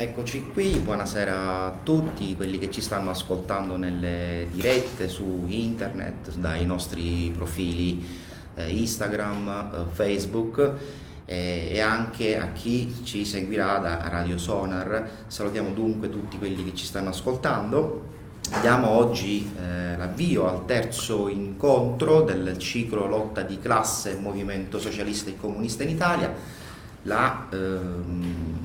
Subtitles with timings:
[0.00, 6.64] Eccoci qui, buonasera a tutti quelli che ci stanno ascoltando nelle dirette su internet, dai
[6.64, 8.02] nostri profili
[8.54, 10.72] eh, Instagram, eh, Facebook
[11.26, 15.06] eh, e anche a chi ci seguirà da Radio Sonar.
[15.26, 18.06] Salutiamo dunque tutti quelli che ci stanno ascoltando.
[18.62, 25.36] Diamo oggi eh, l'avvio al terzo incontro del ciclo Lotta di classe Movimento Socialista e
[25.36, 26.32] Comunista in Italia.
[27.02, 28.59] La, ehm,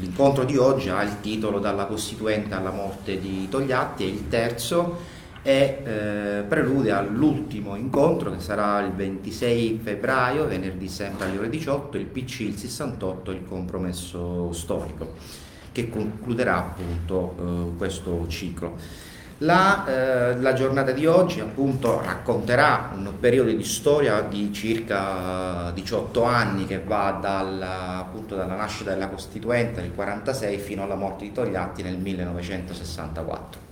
[0.00, 5.16] L'incontro di oggi ha il titolo Dalla Costituente alla morte di Togliatti, è il terzo
[5.42, 11.96] e eh, prelude all'ultimo incontro che sarà il 26 febbraio, venerdì sempre alle ore 18,
[11.96, 15.14] il PC, il 68, il compromesso storico,
[15.72, 18.76] che concluderà appunto eh, questo ciclo.
[19.42, 26.24] La, eh, la, giornata di oggi appunto racconterà un periodo di storia di circa 18
[26.24, 31.30] anni che va dalla, appunto, dalla nascita della Costituente nel 1946 fino alla morte di
[31.30, 33.66] Togliatti nel 1964.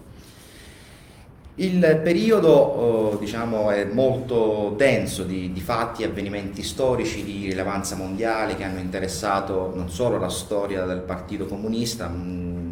[1.58, 7.96] Il periodo eh, diciamo, è molto denso di, di, fatti e avvenimenti storici di rilevanza
[7.96, 12.65] mondiale che hanno interessato non solo la storia del Partito Comunista, mh,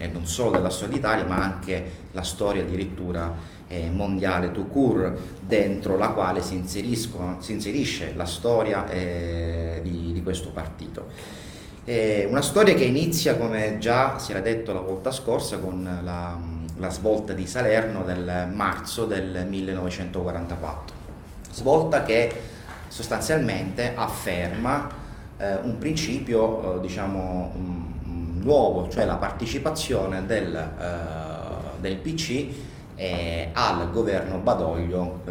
[0.00, 3.36] e non solo della storia d'Italia, ma anche la storia addirittura
[3.68, 10.22] eh, mondiale tout court, dentro la quale si, si inserisce la storia eh, di, di,
[10.22, 11.08] questo partito.
[11.84, 16.38] Eh, una storia che inizia, come già si era detto la volta scorsa, con la,
[16.78, 20.96] la svolta di Salerno del marzo del 1944.
[21.52, 22.32] Svolta che
[22.88, 24.88] sostanzialmente afferma
[25.36, 27.52] eh, un principio, eh, diciamo,
[28.42, 32.46] nuovo, cioè la partecipazione del, eh, del PC
[32.94, 35.30] eh, al governo Badoglio, eh,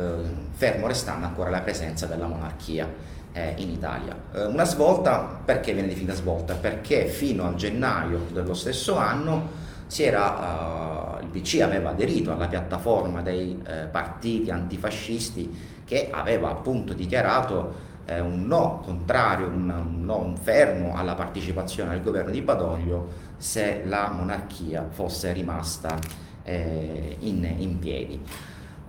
[0.52, 2.88] fermo restando ancora la presenza della monarchia
[3.32, 4.16] eh, in Italia.
[4.34, 6.56] Eh, una svolta, perché viene definita svolta?
[6.56, 13.22] Perché fino a gennaio dello stesso anno era, uh, il PC aveva aderito alla piattaforma
[13.22, 20.18] dei uh, partiti antifascisti che aveva appunto dichiarato eh, un no contrario, un, un, no,
[20.18, 25.98] un fermo alla partecipazione al governo di Badoglio se la monarchia fosse rimasta
[26.44, 28.20] eh, in, in, piedi.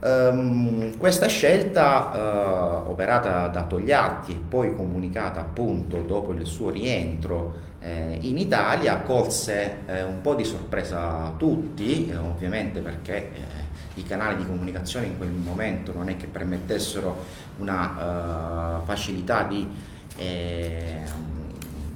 [0.02, 7.68] Um, questa scelta uh, operata da Togliatti e poi comunicata appunto dopo il suo rientro
[7.80, 13.59] eh, in Italia colse eh, un po' di sorpresa tutti, eh, ovviamente perché eh,
[14.00, 17.24] i canali di comunicazione in quel momento non è che permettessero
[17.58, 19.66] una uh, facilità di,
[20.16, 21.02] eh,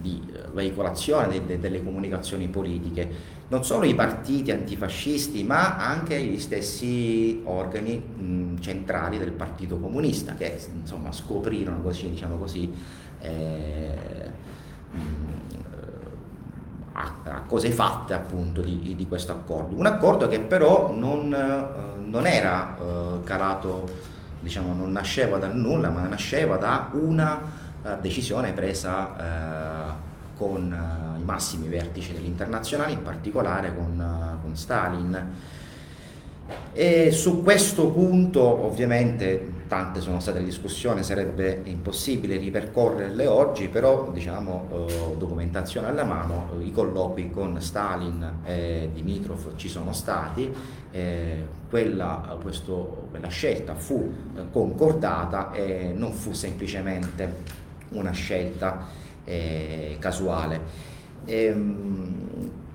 [0.01, 0.23] di
[0.53, 3.33] veicolazione de, de, delle comunicazioni politiche.
[3.47, 10.35] Non solo i partiti antifascisti, ma anche gli stessi organi mh, centrali del Partito Comunista,
[10.35, 12.73] che insomma scoprirono così, diciamo così,
[13.21, 14.33] eh,
[16.95, 19.77] a, a, cose fatte appunto di, di, questo accordo.
[19.77, 23.89] Un accordo che però non, eh, non era eh, calato,
[24.41, 27.41] diciamo, non nasceva dal nulla, ma nasceva da una
[27.83, 29.93] eh, decisione presa eh,
[30.37, 35.33] con eh, i massimi vertici dell'internazionale, in particolare con, con Stalin
[36.73, 44.09] e su questo punto ovviamente tante sono state le discussioni, sarebbe impossibile ripercorrerle oggi, però
[44.13, 50.49] diciamo eh, documentazione alla mano, i colloqui con Stalin e Dimitrov ci sono stati,
[50.93, 54.13] eh, quella, questo, quella, scelta fu
[54.53, 57.43] concordata e non fu semplicemente
[57.91, 58.87] una scelta
[59.25, 60.61] eh, casuale.
[61.25, 62.23] E, ehm,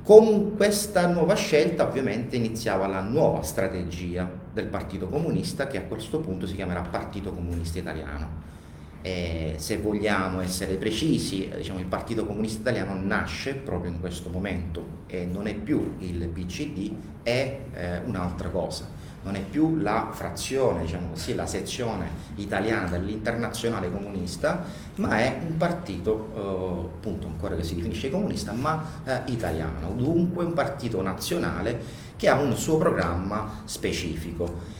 [0.03, 6.19] con questa nuova scelta ovviamente iniziava la nuova strategia del Partito Comunista che a questo
[6.19, 8.47] punto si chiamerà Partito Comunista Italiano.
[9.01, 15.03] E se vogliamo essere precisi, diciamo, il Partito Comunista Italiano nasce proprio in questo momento
[15.07, 16.91] e non è più il PCD,
[17.23, 23.91] è eh, un'altra cosa non è più la frazione, diciamo così, la sezione italiana dell'internazionale
[23.91, 24.63] comunista,
[24.95, 30.45] ma è un partito, eh, appunto ancora che si definisce comunista, ma eh, italiano, dunque
[30.45, 34.77] un partito nazionale che ha un suo programma specifico.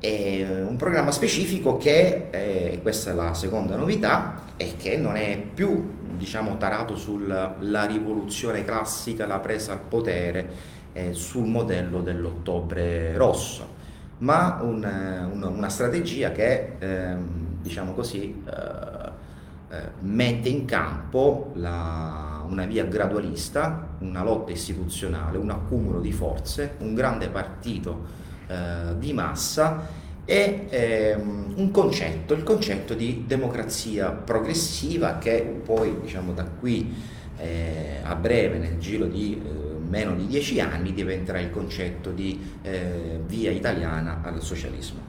[0.00, 5.42] E un programma specifico che, eh, questa è la seconda novità, è che non è
[5.54, 13.76] più diciamo, tarato sulla rivoluzione classica, la presa al potere, eh, sul modello dell'ottobre rosso
[14.18, 14.84] ma un,
[15.32, 19.26] un, una strategia che, ehm, diciamo così, eh,
[19.70, 26.76] eh, mette in campo la, una via gradualista, una lotta istituzionale, un accumulo di forze,
[26.78, 28.06] un grande partito
[28.46, 29.86] eh, di massa
[30.24, 36.94] e ehm, un concetto, il concetto di democrazia progressiva che poi diciamo, da qui
[37.38, 42.40] eh, a breve, nel giro di eh, meno di dieci anni, diventerà il concetto di
[42.62, 45.00] eh, via italiana al socialismo.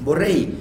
[0.00, 0.56] Vorrei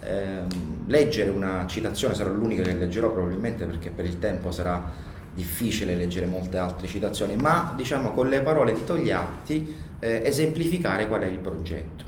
[0.00, 0.46] ehm,
[0.86, 6.26] leggere una citazione, sarà l'unica che leggerò probabilmente perché per il tempo sarà difficile leggere
[6.26, 11.38] molte altre citazioni, ma diciamo con le parole di Togliatti eh, esemplificare qual è il
[11.38, 12.04] progetto.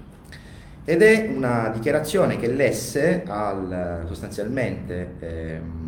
[0.84, 5.88] Ed è una dichiarazione che lesse al, sostanzialmente ehm,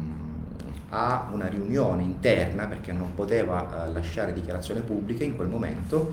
[0.91, 6.13] a una riunione interna, perché non poteva eh, lasciare dichiarazione pubblica in quel momento,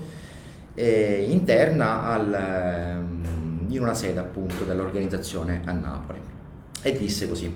[0.74, 6.20] eh, interna al, ehm, in una sede appunto dell'organizzazione a Napoli.
[6.82, 7.54] E disse così.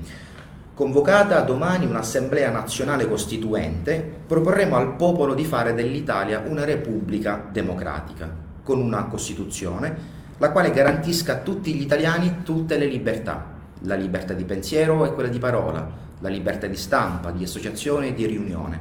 [0.74, 8.28] Convocata domani un'assemblea nazionale costituente, proporremo al popolo di fare dell'Italia una repubblica democratica,
[8.62, 13.44] con una Costituzione la quale garantisca a tutti gli italiani tutte le libertà,
[13.82, 15.88] la libertà di pensiero e quella di parola,
[16.22, 18.80] la libertà di stampa, di associazione e di riunione,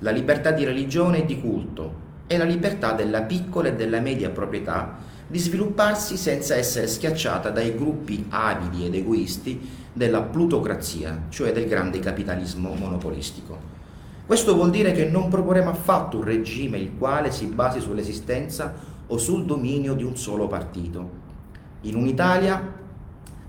[0.00, 4.30] la libertà di religione e di culto e la libertà della piccola e della media
[4.30, 4.96] proprietà
[5.26, 11.98] di svilupparsi senza essere schiacciata dai gruppi avidi ed egoisti della plutocrazia, cioè del grande
[11.98, 13.76] capitalismo monopolistico.
[14.24, 18.74] Questo vuol dire che non proporremo affatto un regime il quale si basi sull'esistenza
[19.06, 21.10] o sul dominio di un solo partito.
[21.82, 22.86] In un'Italia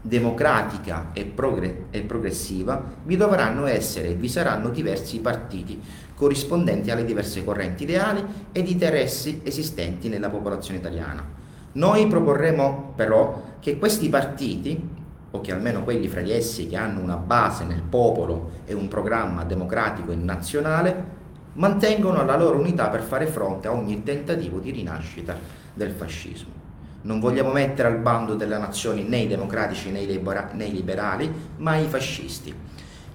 [0.01, 5.81] democratica e, progre- e, progressiva vi dovranno essere e vi saranno diversi partiti
[6.16, 11.25] corrispondenti alle diverse correnti ideali ed interessi esistenti nella popolazione italiana.
[11.74, 14.98] Noi proporremo però che questi partiti,
[15.31, 18.88] o che almeno quelli fra di essi che hanno una base nel popolo e un
[18.88, 21.18] programma democratico e nazionale,
[21.54, 25.38] mantengono la loro unità per fare fronte a ogni tentativo di rinascita
[25.74, 26.58] del fascismo.
[27.01, 30.72] Non vogliamo mettere al bando delle nazioni né i democratici né i, libera- né i
[30.72, 32.54] liberali, ma i fascisti.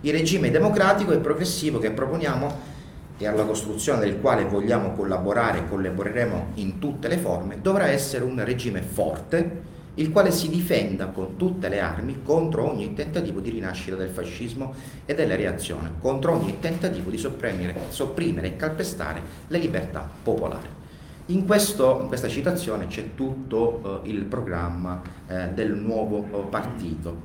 [0.00, 2.72] Il regime democratico e progressivo che proponiamo
[3.16, 8.24] e alla costruzione del quale vogliamo collaborare e collaboreremo in tutte le forme, dovrà essere
[8.24, 13.50] un regime forte, il quale si difenda con tutte le armi contro ogni tentativo di
[13.50, 19.58] rinascita del fascismo e della reazione, contro ogni tentativo di sopprimere, sopprimere e calpestare le
[19.58, 20.82] libertà popolari.
[21.26, 27.22] In, questo, in, questa citazione c'è tutto uh, il programma uh, del nuovo uh, partito.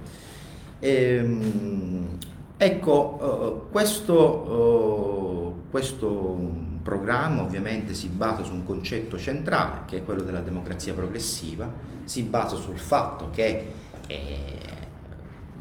[0.80, 2.18] Ehm,
[2.56, 10.40] ecco, questo, questo, programma ovviamente si basa su un concetto centrale che è quello della
[10.40, 11.70] democrazia progressiva,
[12.06, 13.74] si basa sul fatto che
[14.08, 14.58] eh,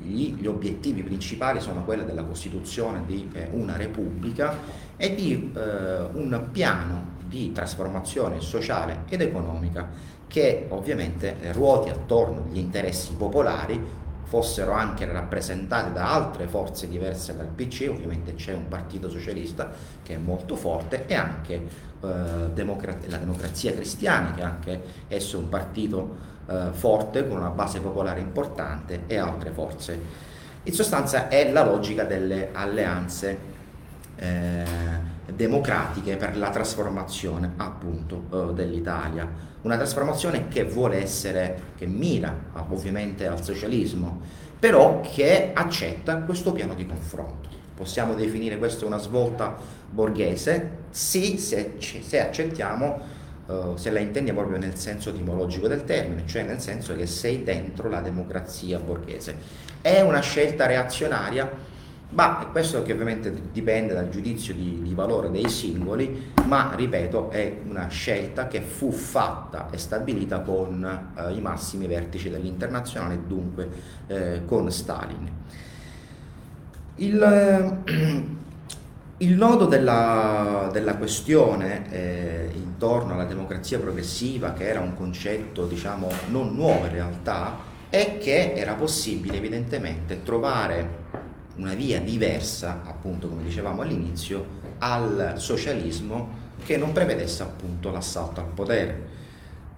[0.00, 4.56] gli, gli, obiettivi principali sono quelli della costituzione di eh, una repubblica
[4.96, 9.88] e di eh, un piano di trasformazione sociale ed economica
[10.26, 17.46] che ovviamente ruoti attorno agli interessi popolari fossero anche rappresentati da altre forze diverse dal
[17.46, 19.70] PC, ovviamente c'è un partito socialista
[20.02, 25.38] che è molto forte e anche eh, democra- la democrazia cristiana che è anche esso
[25.38, 26.16] un partito
[26.46, 30.26] eh, forte con una base popolare importante e altre forze.
[30.64, 33.38] In sostanza è la logica delle alleanze
[34.16, 39.28] eh, democratiche per la trasformazione appunto eh, dell'Italia.
[39.62, 42.34] Una trasformazione che vuole essere, che mira
[42.68, 44.20] ovviamente al socialismo,
[44.58, 47.48] però che accetta questo piano di confronto.
[47.74, 49.56] Possiamo definire questa una svolta
[49.90, 50.70] borghese?
[50.90, 53.16] Sì, se, se accettiamo
[53.48, 57.44] Uh, se la intendiamo proprio nel senso etimologico del termine, cioè nel senso che sei
[57.44, 59.36] dentro la democrazia borghese.
[59.80, 61.50] È una scelta reazionaria?
[62.10, 67.58] Ma questo che ovviamente dipende dal giudizio di, di, valore dei singoli, ma ripeto è
[67.68, 73.68] una scelta che fu fatta e stabilita con eh, i massimi vertici dell'internazionale dunque
[74.06, 75.30] eh, con Stalin.
[76.94, 78.24] Il, eh,
[79.18, 86.08] il nodo della, della questione eh, intorno alla democrazia progressiva, che era un concetto diciamo
[86.30, 87.54] non nuovo in realtà,
[87.90, 91.26] è che era possibile evidentemente trovare
[91.58, 98.46] una via diversa, appunto come dicevamo all'inizio, al socialismo che non prevedesse appunto l'assalto al
[98.46, 99.16] potere,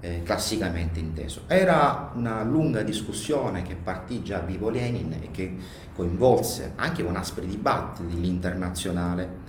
[0.01, 1.43] eh, classicamente inteso.
[1.47, 5.57] Era una lunga discussione che partì già a vivo Lenin e che
[5.95, 9.49] coinvolse anche con aspri dibattiti l'internazionale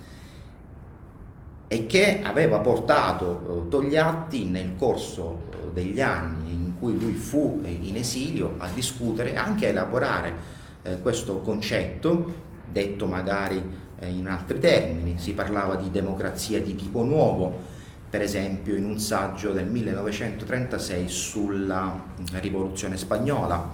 [1.68, 7.62] e che aveva portato eh, Togliatti nel corso eh, degli anni in cui lui fu
[7.64, 13.62] in esilio a discutere e anche a elaborare eh, questo concetto, detto magari
[14.00, 17.70] eh, in altri termini, si parlava di democrazia di tipo nuovo,
[18.10, 23.74] per esempio in un saggio del 1936 sulla rivoluzione spagnola,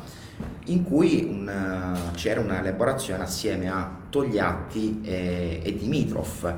[0.66, 6.56] in cui un, c'era un'elaborazione assieme a Togliatti e, e Dimitrov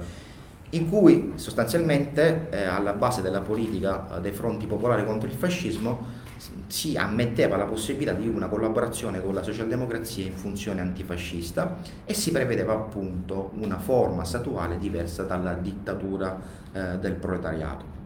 [0.72, 6.18] in cui sostanzialmente eh, alla base della politica eh, dei fronti popolari contro il fascismo
[6.67, 12.31] si ammetteva la possibilità di una collaborazione con la socialdemocrazia in funzione antifascista e si
[12.31, 16.39] prevedeva appunto una forma statuale diversa dalla dittatura
[16.72, 17.98] eh, del proletariato.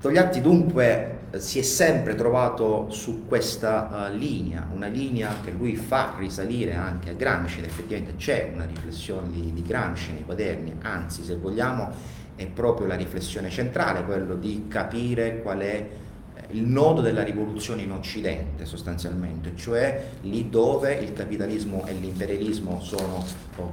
[0.00, 6.14] Togliatti dunque si è sempre trovato su questa uh, linea, una linea che lui fa
[6.18, 11.24] risalire anche a Gramsci ed effettivamente c'è una riflessione di, di Gramsci nei quaderni, anzi
[11.24, 11.90] se vogliamo
[12.36, 15.88] è proprio la riflessione centrale, quello di capire qual è
[16.54, 23.24] il nodo della rivoluzione in Occidente sostanzialmente, cioè lì dove il capitalismo e l'imperialismo sono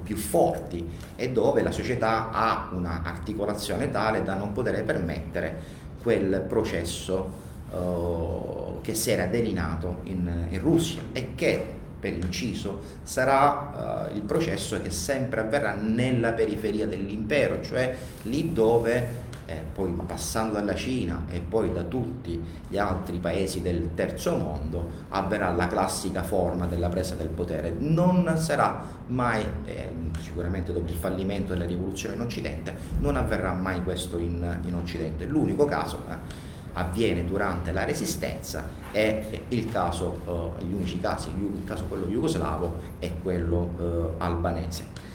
[0.03, 7.31] più forti e dove la società ha un'articolazione tale da non poter permettere quel processo
[7.69, 11.63] uh, che si era delineato in, in, Russia e che
[11.99, 19.20] per inciso sarà uh, il processo che sempre avverrà nella periferia dell'impero, cioè lì dove
[19.45, 24.89] eh, poi passando dalla Cina e poi da tutti gli altri paesi del terzo mondo,
[25.09, 27.73] avverrà la classica forma della presa del potere.
[27.77, 33.83] Non sarà mai, eh, sicuramente dopo il fallimento della rivoluzione in Occidente, non avverrà mai
[33.83, 35.25] questo in, in Occidente.
[35.25, 41.63] L'unico caso eh, avviene durante la resistenza e il caso, eh, gli unici casi, il
[41.65, 45.09] caso quello jugoslavo e quello eh, albanese.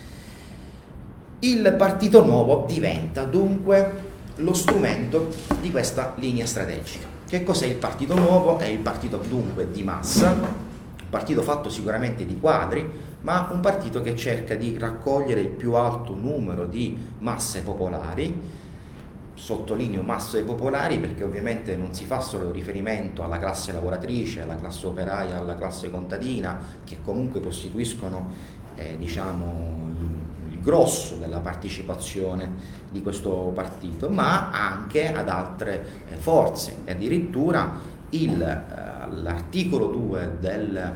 [1.39, 4.06] Il partito nuovo diventa dunque
[4.37, 5.29] lo strumento
[5.61, 7.07] di questa linea strategica.
[7.27, 8.59] Che cos'è il partito nuovo?
[8.59, 12.89] È il partito dunque di massa, un partito fatto sicuramente di quadri,
[13.23, 18.65] ma un partito che cerca di raccogliere il più alto numero di masse popolari,
[19.35, 24.87] sottolineo masse popolari perché ovviamente non si fa solo riferimento alla classe lavoratrice, alla classe
[24.87, 28.33] operaia, alla classe contadina, che comunque costituiscono
[28.77, 29.95] eh, diciamo,
[30.67, 32.51] grosso della partecipazione
[32.91, 36.79] di questo partito, ma anche ad altre eh, forze.
[36.85, 37.79] E addirittura
[38.11, 40.91] il, eh, l'articolo 2 del, eh,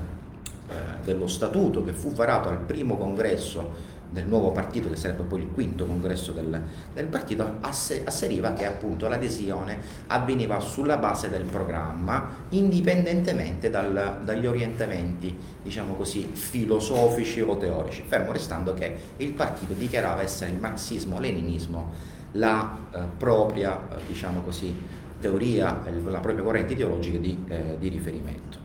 [1.05, 5.49] dello statuto che fu varato al primo congresso del nuovo partito, che sarebbe poi il
[5.53, 6.61] quinto congresso del,
[6.93, 15.37] del partito, asseriva che appunto l'adesione avveniva sulla base del programma, indipendentemente dal, dagli orientamenti,
[15.63, 22.79] diciamo così, filosofici o teorici, fermo restando che il partito dichiarava essere il marxismo-leninismo la
[22.93, 24.75] eh, propria, eh, diciamo così,
[25.21, 28.60] teoria, la propria corrente ideologica di, eh, di riferimento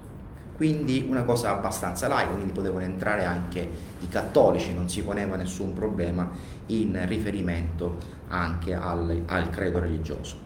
[0.56, 3.70] quindi una cosa abbastanza laica, quindi potevano entrare anche
[4.00, 6.30] i cattolici, non si poneva nessun problema
[6.68, 7.98] in riferimento
[8.30, 10.45] anche al, al credo religioso.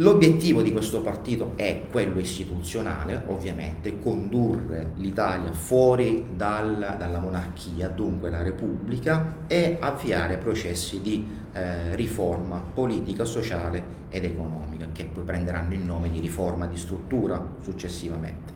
[0.00, 8.30] L'obiettivo di questo partito è quello istituzionale, ovviamente, condurre l'Italia fuori dal, dalla monarchia, dunque
[8.30, 15.74] la Repubblica, e avviare processi di eh, riforma politica, sociale ed economica, che poi prenderanno
[15.74, 18.54] il nome di riforma di struttura successivamente.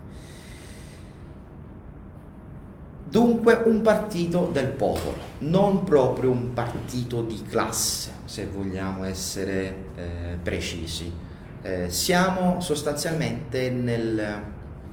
[3.06, 10.38] Dunque un partito del popolo, non proprio un partito di classe, se vogliamo essere eh,
[10.42, 11.23] precisi.
[11.66, 14.42] Eh, siamo sostanzialmente nel,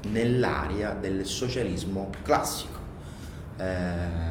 [0.10, 2.80] nell'area del socialismo classico.
[3.58, 4.30] Eh,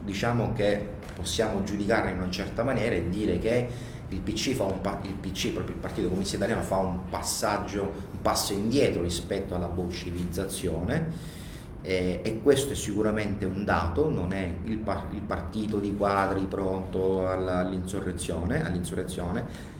[0.00, 3.68] diciamo che possiamo giudicarla in una certa maniera e dire che
[4.08, 8.22] il PC, fa un, il PC, proprio il Partito Comunista Italiano, fa un passaggio, un
[8.22, 11.36] passo indietro rispetto alla bolscevizzazione
[11.82, 17.28] eh, e questo è sicuramente un dato, non è il, il partito di quadri pronto
[17.28, 19.76] all'insurrezione, all'insurrezione,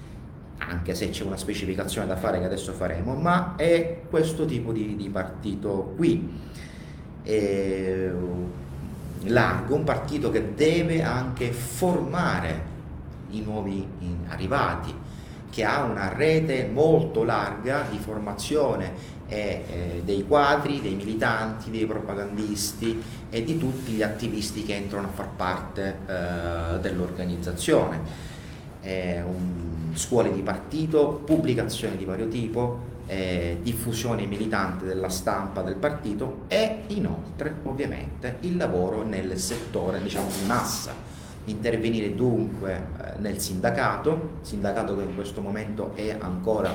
[0.69, 4.97] anche se c'è una specificazione da fare che adesso faremo, ma è questo tipo di,
[4.97, 6.47] di partito qui.
[7.23, 8.13] Eh,
[9.25, 12.77] largo, un partito che deve anche formare
[13.31, 13.87] i nuovi
[14.29, 14.95] arrivati,
[15.51, 21.87] che ha una rete molto larga di formazione e, eh, dei quadri, dei militanti, dei
[21.87, 28.27] propagandisti e di tutti gli attivisti che entrano a far parte eh, dell'organizzazione.
[28.81, 29.68] Un,
[29.99, 36.83] scuole di partito, pubblicazioni di vario tipo, eh, diffusione militante della stampa del partito e
[36.88, 40.93] inoltre ovviamente il lavoro nel settore diciamo di massa.
[41.47, 46.73] Intervenire dunque eh, nel sindacato, sindacato che in questo momento è ancora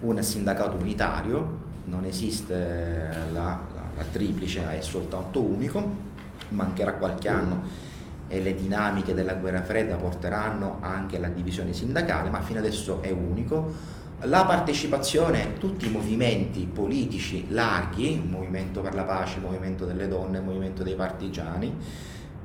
[0.00, 6.06] un sindacato unitario, non esiste la, la, la triplice, è soltanto unico,
[6.50, 7.87] mancherà qualche anno
[8.28, 13.10] e le dinamiche della guerra fredda porteranno anche alla divisione sindacale, ma fino adesso è
[13.10, 13.96] unico.
[14.22, 20.82] La partecipazione, tutti i movimenti politici larghi, movimento per la pace, movimento delle donne, movimento
[20.82, 21.72] dei partigiani,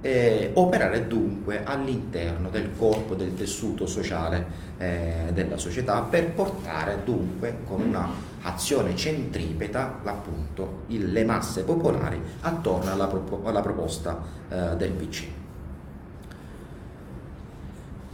[0.04, 4.46] eh, operare dunque all'interno del corpo del tessuto sociale
[4.78, 8.10] eh, della società per portare dunque con una
[8.42, 13.10] azione centripeta appunto il, le masse popolari attorno alla,
[13.44, 15.42] alla proposta eh, del PC.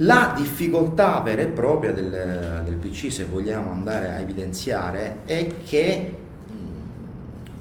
[0.02, 6.18] La difficoltà vera e propria del, del PC, se vogliamo andare a evidenziare, è che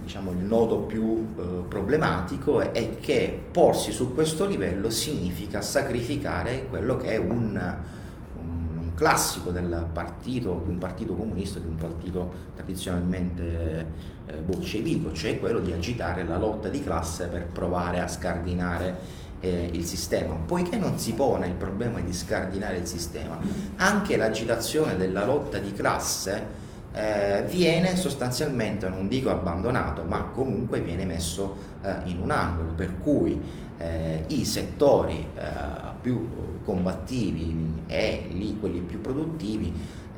[0.05, 6.97] diciamo, il nodo più eh, problematico è, che porsi su questo livello significa sacrificare quello
[6.97, 7.77] che è un,
[8.41, 13.87] un, un classico del partito, di un partito comunista, di un partito tradizionalmente
[14.27, 19.71] eh, bolscevico, cioè quello di agitare la lotta di classe per provare a scardinare eh,
[19.73, 23.39] il sistema, poiché non si pone il problema di scardinare il sistema,
[23.77, 31.05] anche l'agitazione della lotta di classe eh, viene sostanzialmente, non dico abbandonato, ma comunque viene
[31.05, 33.41] messo eh, in un angolo, per cui
[33.79, 35.43] eh, i settori eh,
[36.01, 36.29] più
[36.65, 39.73] combattivi e lì quelli più produttivi,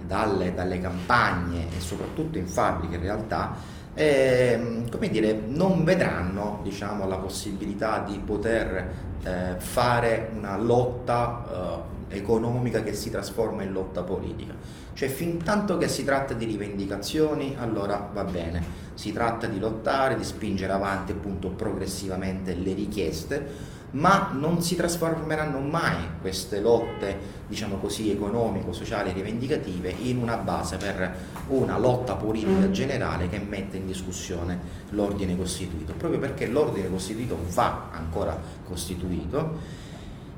[0.06, 3.54] dalle, dalle campagne e soprattutto in fabbriche in realtà,
[3.94, 8.92] eh, come dire, non vedranno diciamo, la possibilità di poter
[9.22, 14.54] eh, fare una lotta eh, economica che si trasforma in lotta politica.
[14.92, 18.62] Cioè, fin tanto che si tratta di rivendicazioni, allora va bene,
[18.94, 25.58] si tratta di lottare, di spingere avanti appunto progressivamente le richieste, ma non si trasformeranno
[25.58, 27.18] mai queste lotte,
[27.48, 31.12] diciamo così, economico-sociali rivendicative in una base per
[31.48, 34.58] una lotta politica generale che mette in discussione
[34.90, 39.78] l'ordine costituito, proprio perché l'ordine costituito va ancora costituito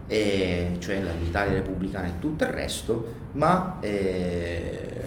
[0.07, 5.05] e, cioè l'Italia repubblicana e tutto il resto, ma eh,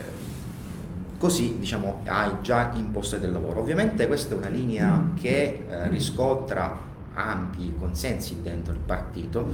[1.18, 3.60] così diciamo hai già imposte del lavoro.
[3.60, 6.85] Ovviamente questa è una linea che eh, riscontra
[7.15, 9.48] ampi consensi dentro il partito,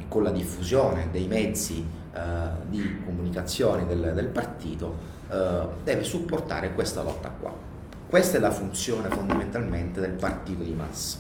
[0.09, 1.85] con la diffusione dei mezzi
[2.15, 2.21] eh,
[2.69, 4.97] di comunicazione del, del partito,
[5.31, 7.53] eh, deve supportare questa lotta qua.
[8.09, 11.19] Questa è la funzione fondamentalmente del partito di massa.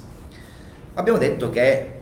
[0.94, 2.00] Abbiamo detto che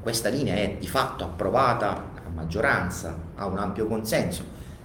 [0.00, 4.42] questa linea è di fatto approvata maggioranza, ha un ampio consenso,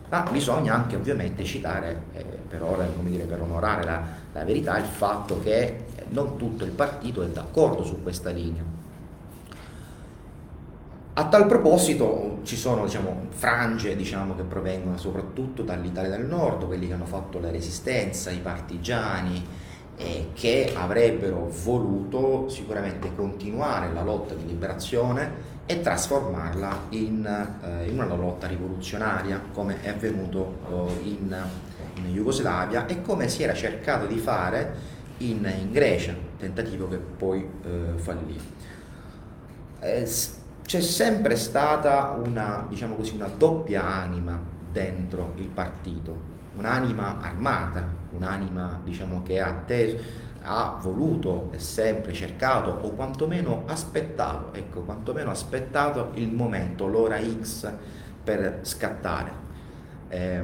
[0.09, 4.01] ma bisogna anche ovviamente citare, eh, per, ora, dire, per, onorare la,
[4.33, 8.81] la verità, il fatto che non tutto il partito è d'accordo su questa linea.
[11.15, 16.87] A tal proposito ci sono diciamo, frange diciamo, che provengono soprattutto dall'Italia del Nord, quelli
[16.87, 19.45] che hanno fatto la resistenza, i partigiani,
[19.95, 27.25] eh, che avrebbero voluto sicuramente continuare la lotta di liberazione e trasformarla in,
[27.63, 31.35] eh, in una lotta rivoluzionaria come è avvenuto eh, in,
[31.95, 34.75] in, Jugoslavia e come si era cercato di fare
[35.19, 38.39] in, in Grecia, tentativo che poi eh, fallì.
[39.79, 40.09] Eh,
[40.65, 44.39] c'è sempre stata una, diciamo così, una doppia anima
[44.71, 49.97] dentro il partito, un'anima armata, un'anima diciamo, che ha atteso
[50.43, 57.71] ha voluto e sempre cercato o quantomeno aspettato, ecco, quantomeno aspettato il momento, l'ora X
[58.23, 59.31] per scattare.
[60.09, 60.43] Eh,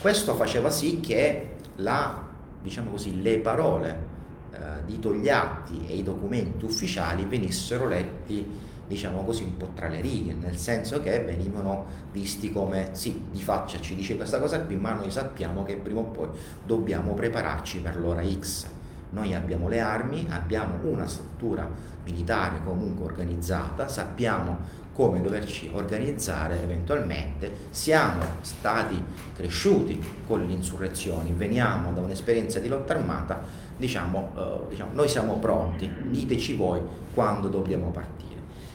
[0.00, 2.24] questo faceva sì che la
[2.66, 4.06] diciamo così, le parole
[4.50, 10.00] eh, di Togliatti e i documenti ufficiali venissero letti diciamo così, un po' tra le
[10.00, 14.76] righe, nel senso che venivano visti come sì, di faccia ci dice questa cosa qui,
[14.76, 16.28] ma noi sappiamo che prima o poi
[16.64, 18.75] dobbiamo prepararci per l'ora X.
[19.16, 21.66] Noi abbiamo le armi, abbiamo una struttura
[22.04, 24.58] militare comunque organizzata, sappiamo
[24.92, 29.02] come doverci organizzare eventualmente, siamo stati
[29.34, 33.42] cresciuti con le insurrezioni, veniamo da un'esperienza di lotta armata,
[33.74, 36.82] diciamo, eh, diciamo noi siamo pronti, diteci voi
[37.14, 38.25] quando dobbiamo partire.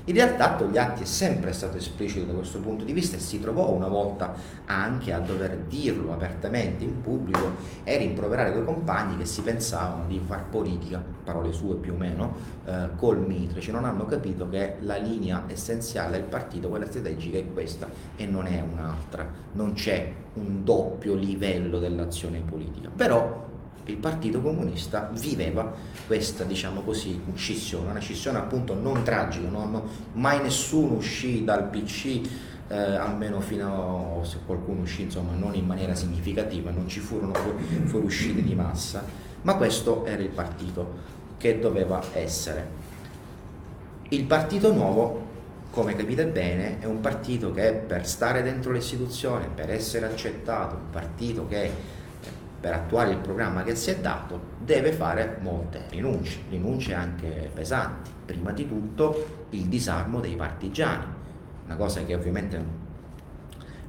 [0.06, 3.70] In realtà Togliatti è sempre stato esplicito da questo punto di vista e si trovò
[3.70, 4.34] una volta
[4.66, 7.52] anche a dover dirlo apertamente in pubblico
[7.84, 12.36] e rimproverare quei compagni che si pensavano di far politica, parole sue più o meno,
[12.66, 17.38] eh, col Mitre, cioè non hanno capito che la linea essenziale del partito, quella strategica,
[17.38, 22.90] è questa e non è un'altra, non c'è un doppio livello dell'azione politica.
[22.90, 23.50] Però
[23.86, 25.74] il Partito Comunista viveva
[26.08, 29.82] questa, diciamo così, scissione, una scissione appunto non tragica, non,
[30.14, 32.22] mai nessuno uscì dal PC,
[32.68, 37.34] eh, almeno fino a se qualcuno uscì, insomma, non in maniera significativa, non ci furono
[37.86, 39.04] fuoriuscite di massa,
[39.42, 42.80] ma questo era il partito che doveva essere.
[44.10, 45.30] Il Partito Nuovo
[45.72, 50.76] come capite bene, è un partito che per stare dentro le istituzioni, per essere accettato,
[50.76, 51.72] un partito che
[52.62, 58.12] per attuare il programma che si è dato deve fare molte rinunce, rinunce anche pesanti.
[58.24, 61.06] Prima di tutto il disarmo dei partigiani,
[61.66, 62.80] una cosa che ovviamente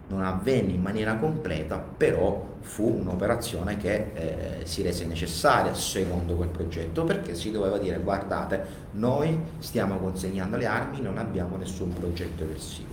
[0.08, 6.48] non avvenne in maniera completa, però fu un'operazione che eh, si rese necessaria secondo quel
[6.48, 12.42] progetto perché si doveva dire guardate, noi stiamo consegnando le armi, non abbiamo nessun progetto
[12.42, 12.90] eversivo.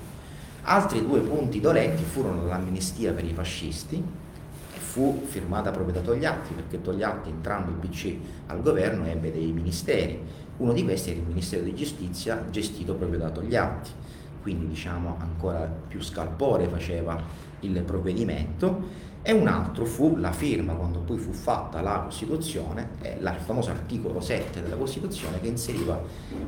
[0.64, 4.28] Altri due punti dolenti furono l'amnistia per i fascisti
[4.90, 8.16] fu firmata proprio da Togliatti, perché Togliatti entrando il PC
[8.48, 10.20] al governo ebbe dei ministeri,
[10.58, 13.92] uno di questi era il Ministero di Giustizia gestito proprio da Togliatti,
[14.42, 17.22] quindi diciamo ancora più scalpore faceva
[17.60, 19.08] il provvedimento.
[19.22, 23.70] E un altro fu la firma quando poi fu fatta la Costituzione, eh, il famoso
[23.70, 26.02] articolo 7 della Costituzione che inseriva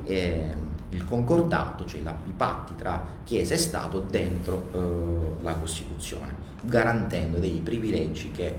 [0.06, 0.56] eh,
[0.92, 7.40] il concordato, cioè la, i patti tra Chiesa e Stato dentro eh, la Costituzione, garantendo
[7.40, 8.56] dei privilegi che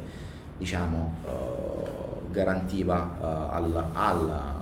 [0.57, 4.55] diciamo, eh, garantiva eh, alla, alla,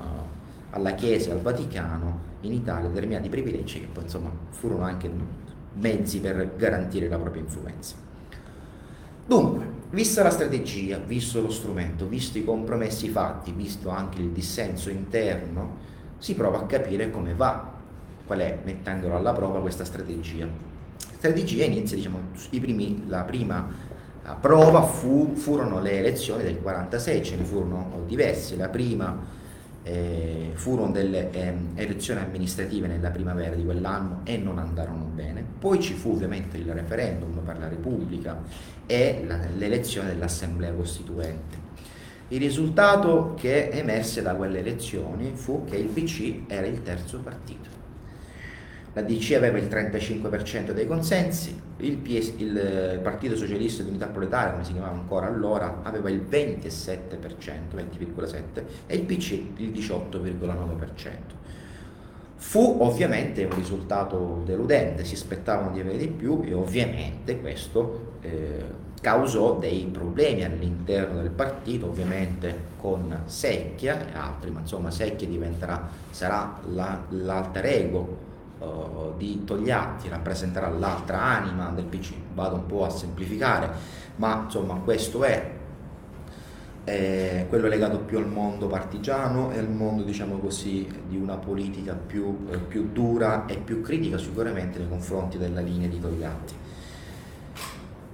[0.71, 5.11] alla, Chiesa e al Vaticano in Italia determinati privilegi che poi insomma furono anche
[5.75, 7.95] mezzi per garantire la propria influenza.
[9.27, 14.91] Dunque, vista la strategia, visto lo strumento, visto i compromessi fatti, visto anche il dissenso
[14.91, 15.89] interno,
[16.21, 17.73] si prova a capire come va,
[18.25, 20.47] qual è, mettendolo alla prova, questa strategia.
[21.17, 23.89] Strategia inizia, diciamo, primi, la prima
[24.23, 29.19] la prova fu, furono le elezioni del 46, ce ne furono diverse, la prima
[29.83, 35.81] eh, furono delle eh, elezioni amministrative nella primavera di quell'anno e non andarono bene, poi
[35.81, 38.43] ci fu ovviamente il referendum per la Repubblica
[38.87, 41.69] e la, l'elezione dell'Assemblea Costituente.
[42.33, 47.69] Il risultato che emerse da quelle elezioni fu che il PC era il terzo partito.
[48.93, 54.53] La DC aveva il 35% dei consensi, il, PS, il Partito Socialista di Unità Proletaria,
[54.53, 57.09] come si chiamava ancora allora, aveva il 27%,
[57.75, 61.09] 20,7% e il PC il 18,9%.
[62.37, 68.80] Fu ovviamente un risultato deludente, si aspettavano di avere di più e ovviamente questo eh,
[69.01, 75.89] causò dei problemi all'interno del partito, ovviamente con Secchia e altri, ma insomma Secchia diventerà,
[76.11, 78.19] sarà la, l'alter ego
[78.59, 83.71] uh, di Togliatti, rappresenterà l'altra anima del PC, vado un po' a semplificare,
[84.17, 85.59] ma insomma questo è
[86.85, 91.95] eh, quello legato più al mondo partigiano e al mondo diciamo così di una politica
[91.95, 96.55] più, eh, più dura e più critica sicuramente nei confronti della linea di Togliatti.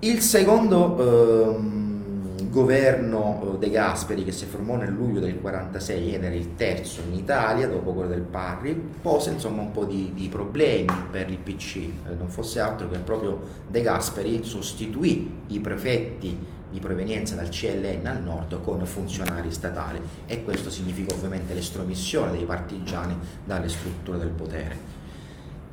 [0.00, 6.22] Il secondo ehm, governo eh, De Gasperi che si formò nel luglio del 46 ed
[6.22, 10.28] era il terzo in Italia dopo quello del Parri pose insomma un po' di, di
[10.28, 16.38] problemi per il PC eh, non fosse altro che proprio De Gasperi sostituì i prefetti
[16.70, 22.44] di provenienza dal CLN al nord con funzionari statali e questo significa ovviamente l'estromissione dei
[22.44, 25.04] partigiani dalle strutture del potere.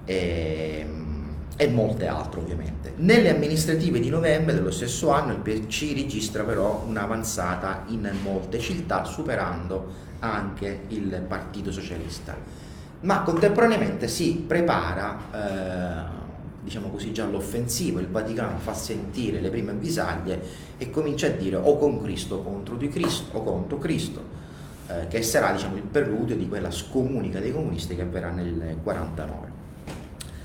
[0.06, 1.13] E, ehm,
[1.56, 2.94] e molte altre ovviamente.
[2.98, 9.04] Nelle amministrative di novembre dello stesso anno il PC registra però un'avanzata in molte città
[9.04, 12.36] superando anche il Partito Socialista,
[13.02, 16.22] ma contemporaneamente si prepara eh,
[16.64, 20.42] diciamo così, già all'offensivo, il Vaticano fa sentire le prime avvisaglie
[20.78, 24.24] e comincia a dire o con Cristo contro di Cristo o contro Cristo,
[24.88, 29.63] eh, che sarà diciamo, il preludio di quella scomunica dei comunisti che avverrà nel 49.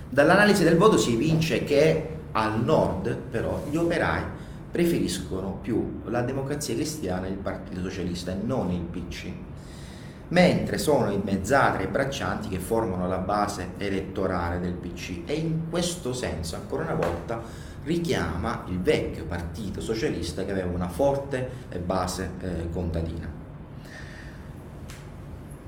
[0.08, 4.22] Dall'analisi del voto si evince che al nord però gli operai
[4.70, 9.32] preferiscono più la democrazia cristiana e il Partito Socialista e non il PC
[10.28, 15.70] mentre sono i mezzadri e braccianti che formano la base elettorale del PC e in
[15.70, 17.40] questo senso ancora una volta
[17.84, 21.48] richiama il vecchio partito socialista che aveva una forte
[21.82, 23.37] base eh, contadina.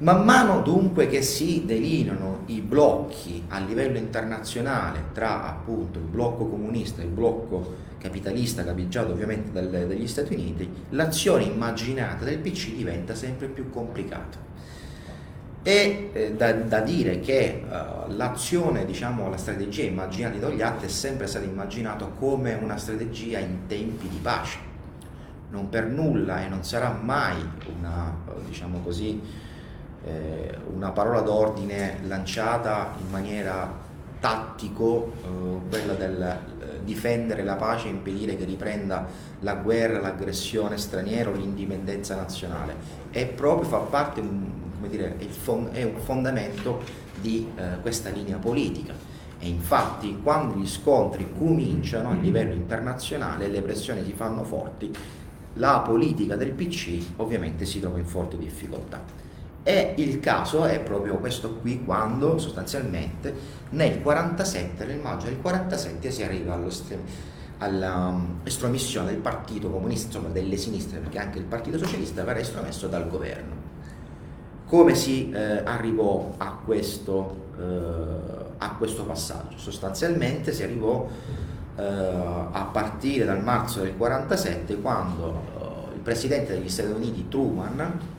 [0.01, 6.47] Man mano dunque che si delineano i blocchi a livello internazionale tra appunto il blocco
[6.47, 13.15] comunista e il blocco capitalista capeggiato ovviamente dagli Stati Uniti, l'azione immaginata del PC diventa
[13.15, 14.39] sempre più complicata.
[15.63, 20.89] È eh, da, da, dire che uh, l'azione, diciamo, la strategia immaginata di Togliatti è
[20.89, 24.57] sempre stata immaginata come una strategia in tempi di pace.
[25.51, 27.37] Non per nulla e non sarà mai
[27.77, 29.21] una, diciamo così,
[30.05, 33.89] eh, una parola d'ordine lanciata in maniera
[34.21, 39.07] tattico, eh, quella del eh, difendere la pace e impedire che riprenda
[39.41, 42.75] la guerra, l'aggressione straniera o l'indipendenza nazionale.
[43.11, 45.17] È proprio, fa parte come dire,
[45.73, 46.83] è un fondamento
[47.21, 48.95] di eh, questa linea politica.
[49.39, 54.93] E infatti quando gli scontri cominciano a livello internazionale e le pressioni si fanno forti,
[55.55, 59.03] la politica del PC ovviamente si trova in forte difficoltà.
[59.63, 63.35] E il caso è proprio questo qui quando sostanzialmente
[63.71, 66.59] nel 47, nel maggio del 47 si arriva
[67.59, 73.07] all'estromissione del partito comunista, insomma delle sinistre, perché anche il partito socialista verrà estromesso dal
[73.09, 73.69] governo.
[74.65, 79.59] Come si eh, arrivò a questo, eh, a questo, passaggio?
[79.59, 81.07] Sostanzialmente si arrivò
[81.77, 85.43] eh, a partire dal marzo del 1947 quando
[85.91, 88.19] eh, il presidente degli Stati Uniti Truman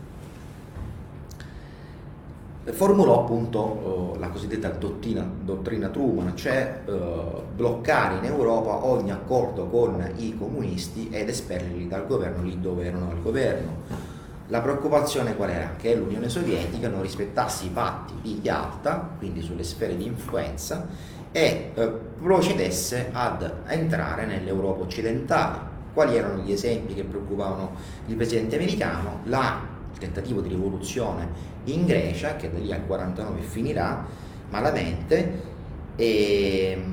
[2.65, 9.65] formulò appunto uh, la cosiddetta dottrina, dottrina Truman, cioè uh, bloccare in Europa ogni accordo
[9.65, 14.09] con i comunisti ed esperli dal governo lì dove erano al governo.
[14.47, 15.75] La preoccupazione qual era?
[15.77, 20.87] Che l'Unione Sovietica non rispettasse i patti di Yalta, quindi sulle sfere di influenza,
[21.31, 25.69] e eh, procedesse ad entrare nell'Europa occidentale.
[25.93, 27.71] Quali erano gli esempi che preoccupavano
[28.07, 29.19] il presidente americano?
[29.23, 29.61] La,
[30.01, 31.29] tentativo di rivoluzione
[31.65, 34.03] in Grecia, che da lì al 49 finirà
[34.49, 35.49] malamente,
[35.95, 36.83] e,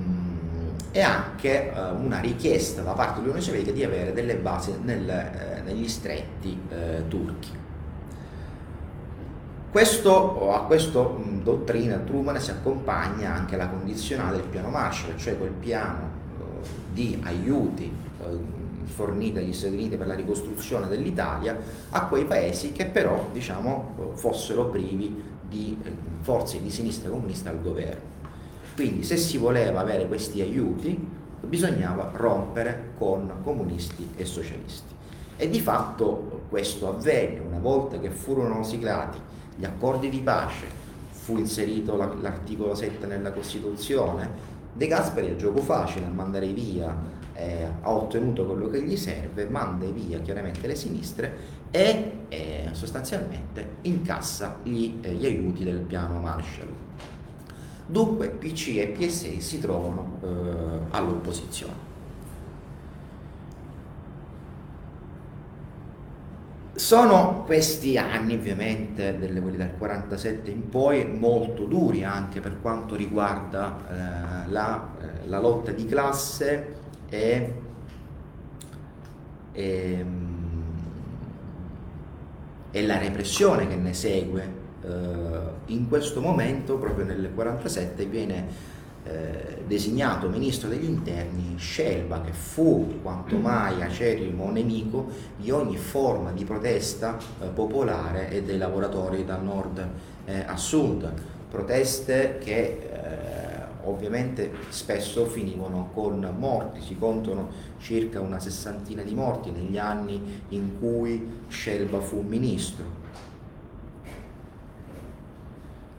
[0.90, 5.62] e anche eh, una richiesta da parte dell'Unione Sovietica di avere delle basi nel, eh,
[5.64, 7.66] negli stretti eh, turchi.
[9.70, 11.06] Questo, a questa
[11.42, 17.20] dottrina Truman si accompagna anche la condizionale del piano Marshall, cioè quel piano eh, di
[17.24, 18.06] aiuti
[18.88, 21.56] forniti dagli Stati Uniti per la ricostruzione dell'Italia
[21.90, 27.62] a quei paesi che però diciamo, fossero privi di eh, forze di sinistra comunista al
[27.62, 28.16] governo.
[28.74, 34.94] Quindi se si voleva avere questi aiuti bisognava rompere con comunisti e socialisti.
[35.36, 39.18] E di fatto questo avvenne una volta che furono siglati
[39.56, 40.66] gli accordi di pace,
[41.10, 46.94] fu inserito l'articolo 7 nella Costituzione, De Gasperi è gioco facile a mandare via,
[47.38, 53.76] eh, ha ottenuto quello che gli serve, manda via chiaramente le sinistre e eh, sostanzialmente
[53.82, 56.68] incassa gli, eh, gli aiuti del piano Marshall.
[57.86, 60.28] Dunque PC e PSI si trovano eh,
[60.90, 61.86] all'opposizione.
[66.74, 72.94] Sono questi anni ovviamente, delle, quelli dal 47 in poi, molto duri anche per quanto
[72.94, 77.52] riguarda eh, la, eh, la, lotta di classe e,
[79.52, 80.36] e, ehm,
[82.70, 84.88] e la repressione che ne segue eh,
[85.66, 93.00] in questo momento, proprio nel 1947, viene eh, designato ministro degli interni Scelba, che fu
[93.02, 99.36] quanto mai acerrimo nemico di ogni forma di protesta eh, popolare e dei lavoratori da
[99.36, 99.86] nord
[100.44, 101.10] a sud.
[101.48, 102.90] Proteste che
[103.88, 107.48] ovviamente spesso finivano con morti, si contano
[107.78, 112.96] circa una sessantina di morti negli anni in cui Scelba fu ministro.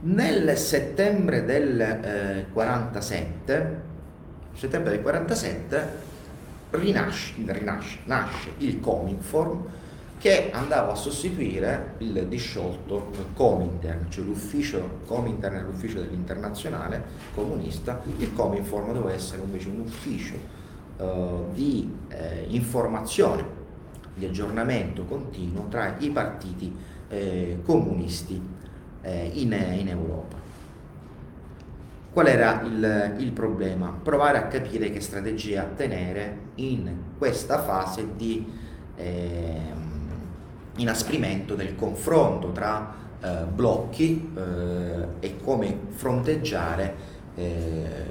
[0.02, 3.80] Nel settembre del eh, 47,
[4.54, 6.08] settembre del 47
[6.70, 9.66] rinasce, rinasce, nasce il Cominform
[10.20, 17.02] che andava a sostituire il disciolto Comintern, cioè l'ufficio Comintern è l'ufficio dell'internazionale
[17.34, 20.34] comunista, il Cominform doveva essere invece un ufficio
[20.98, 23.42] eh, di eh, informazione,
[24.12, 26.76] di aggiornamento continuo tra i partiti
[27.08, 28.38] eh, comunisti
[29.00, 30.36] eh, in, in, Europa.
[32.12, 33.98] Qual era il, il problema?
[34.02, 38.46] Provare a capire che strategia tenere in questa fase di
[38.96, 39.88] eh,
[40.76, 46.94] inasprimento del confronto tra eh, blocchi eh, e come fronteggiare
[47.34, 48.08] eh,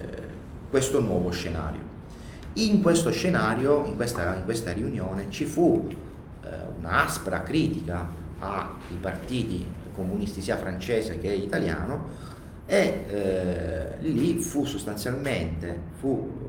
[0.70, 1.88] questo nuovo scenario.
[2.54, 5.88] In questo scenario, in questa, in questa riunione, ci fu
[6.44, 8.08] eh, un'aspra critica
[8.40, 12.28] ai partiti comunisti sia francese che italiano
[12.66, 16.48] e eh, lì fu sostanzialmente fu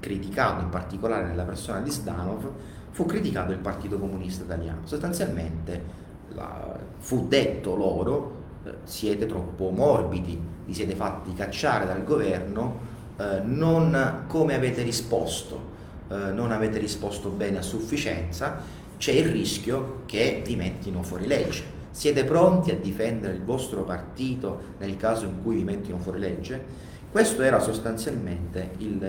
[0.00, 2.50] criticato in particolare nella persona di Zdanov
[2.94, 4.82] fu criticato il Partito Comunista Italiano.
[4.84, 5.82] Sostanzialmente
[6.28, 12.78] la, fu detto loro eh, siete troppo morbidi, vi siete fatti cacciare dal governo,
[13.16, 15.60] eh, non come avete risposto,
[16.08, 18.60] eh, non avete risposto bene a sufficienza,
[18.96, 21.64] c'è il rischio che vi mettino fuori legge.
[21.90, 26.92] Siete pronti a difendere il vostro partito nel caso in cui vi mettino fuori legge?
[27.14, 29.00] Questo era sostanzialmente il,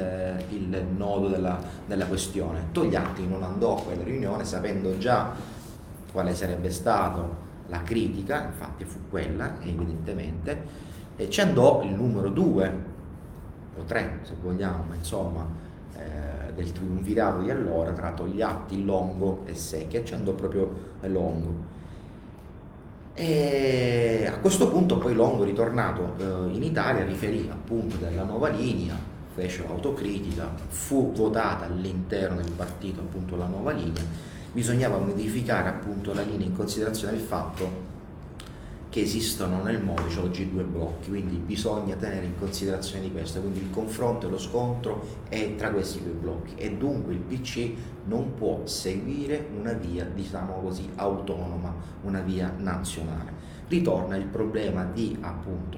[0.50, 2.68] il nodo della, della, questione.
[2.72, 5.34] Togliatti non andò a quella riunione sapendo già
[6.12, 7.28] quale sarebbe stata
[7.65, 10.62] la critica, infatti fu quella, evidentemente,
[11.15, 12.72] e ci andò il numero due,
[13.76, 15.44] o tre se vogliamo, ma insomma,
[15.98, 21.74] eh, del triunvirato di allora tra Togliatti, Longo e Secchia, ci andò proprio Longo.
[23.17, 28.93] E a questo punto poi Longo, ritornato eh, in Italia, riferì appunto della nuova linea,
[29.34, 34.04] fece autocritica, fu votata all'interno del partito appunto la nuova linea,
[34.51, 37.93] bisognava modificare appunto la linea in considerazione del fatto
[38.96, 43.60] che esistono nel Modice oggi due blocchi, quindi bisogna tenere in considerazione di questo, quindi
[43.60, 46.54] il confronto e lo scontro è tra questi due blocchi.
[46.56, 47.74] E dunque il PC
[48.06, 53.34] non può seguire una via, diciamo così, autonoma, una via nazionale.
[53.68, 55.78] Ritorna il problema di appunto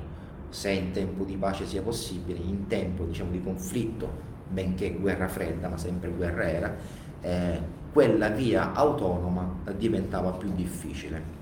[0.49, 4.07] se in tempo di pace sia possibile, in tempo diciamo, di conflitto,
[4.47, 6.75] benché guerra fredda, ma sempre guerra era,
[7.21, 11.36] eh, quella via autonoma diventava più difficile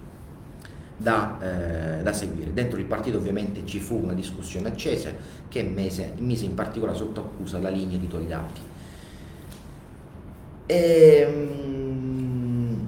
[0.97, 2.53] da, eh, da, seguire.
[2.53, 5.11] Dentro il partito ovviamente ci fu una discussione accesa
[5.49, 8.61] che mise, mise in particolare sotto accusa la linea di Togliatti.
[10.67, 12.87] E, um,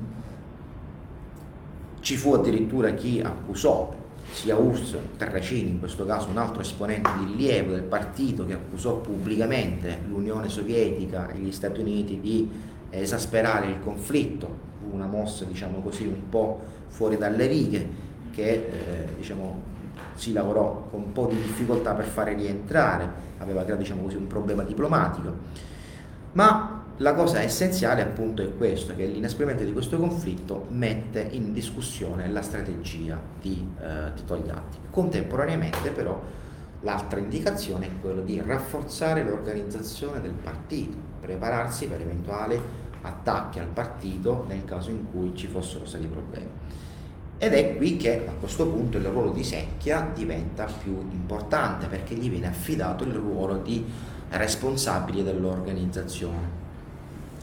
[1.99, 3.93] ci fu addirittura chi accusò
[4.31, 8.97] sia Urs Terracini, in questo caso un altro esponente di rilievo del partito che accusò
[8.97, 12.49] pubblicamente l'Unione Sovietica e gli Stati Uniti di
[12.89, 19.61] esasperare il conflitto, una mossa diciamo così un po' fuori dalle righe che eh, diciamo,
[20.13, 24.27] si lavorò con un po' di difficoltà per fare rientrare, aveva creato diciamo così, un
[24.27, 25.33] problema diplomatico,
[26.33, 32.27] ma la cosa essenziale appunto è questo, che l'inasprimento di questo conflitto mette in discussione
[32.29, 34.77] la strategia di, eh, di Togliatti.
[34.89, 36.19] Contemporaneamente però
[36.81, 42.59] l'altra indicazione è quella di rafforzare l'organizzazione del partito, prepararsi per eventuali
[43.01, 46.49] attacchi al partito nel caso in cui ci fossero stati problemi.
[47.39, 52.15] Ed è qui che a questo punto il ruolo di Secchia diventa più importante perché
[52.15, 53.85] gli viene affidato il ruolo di
[54.29, 56.65] responsabile dell'organizzazione.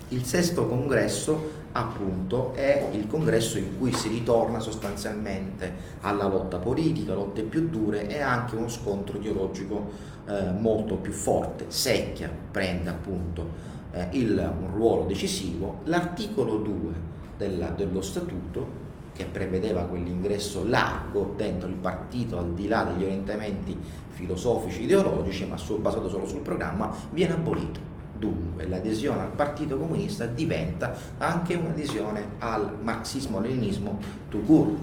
[0.08, 7.14] Il sesto congresso appunto è il congresso in cui si ritorna sostanzialmente alla lotta politica,
[7.14, 9.90] lotte più dure e anche uno scontro ideologico
[10.26, 11.66] eh, molto più forte.
[11.68, 15.80] Secchia prende appunto eh, il, un ruolo decisivo.
[15.84, 16.92] L'articolo 2
[17.36, 23.78] della, dello statuto che prevedeva quell'ingresso largo dentro il partito al di là degli orientamenti
[24.08, 27.78] filosofici ideologici ma su, basato solo sul programma viene abolito
[28.16, 34.78] dunque l'adesione al partito comunista diventa anche un'adesione al marxismo-leninismo tout court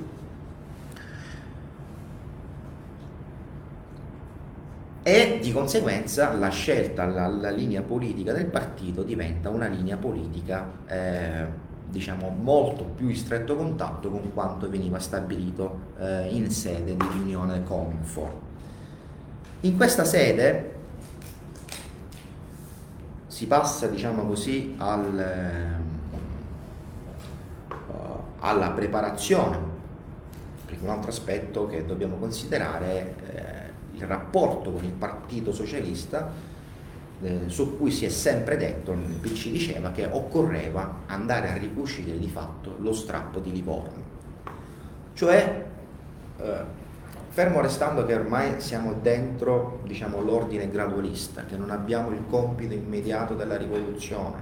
[5.04, 11.45] e conseguenza la scelta, la, la, linea politica del partito diventa una linea politica eh,
[11.89, 17.63] diciamo molto più in stretto contatto con quanto veniva stabilito eh, in sede di riunione
[17.63, 18.49] Cominfo.
[19.61, 20.76] In questa sede
[23.28, 25.89] si passa diciamo così al, eh,
[28.39, 29.59] alla preparazione,
[30.65, 33.61] perché un altro aspetto che dobbiamo considerare eh,
[34.04, 36.32] il rapporto con il Partito Socialista
[37.24, 42.18] eh, su cui si è sempre detto, il PC diceva che occorreva andare a ricucire
[42.18, 44.20] di fatto lo strappo di Livorno.
[45.14, 45.66] Cioè,
[46.38, 46.64] eh,
[47.30, 53.36] fermo restando che ormai siamo dentro diciamo, l'ordine gradualista, che non abbiamo il compito immediato
[53.36, 54.41] della rivoluzione,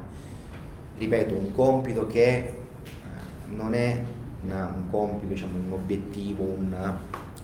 [0.98, 2.56] ripeto, un compito che eh,
[3.48, 4.02] non è
[4.44, 7.38] una, un compito, diciamo, un obiettivo, eh,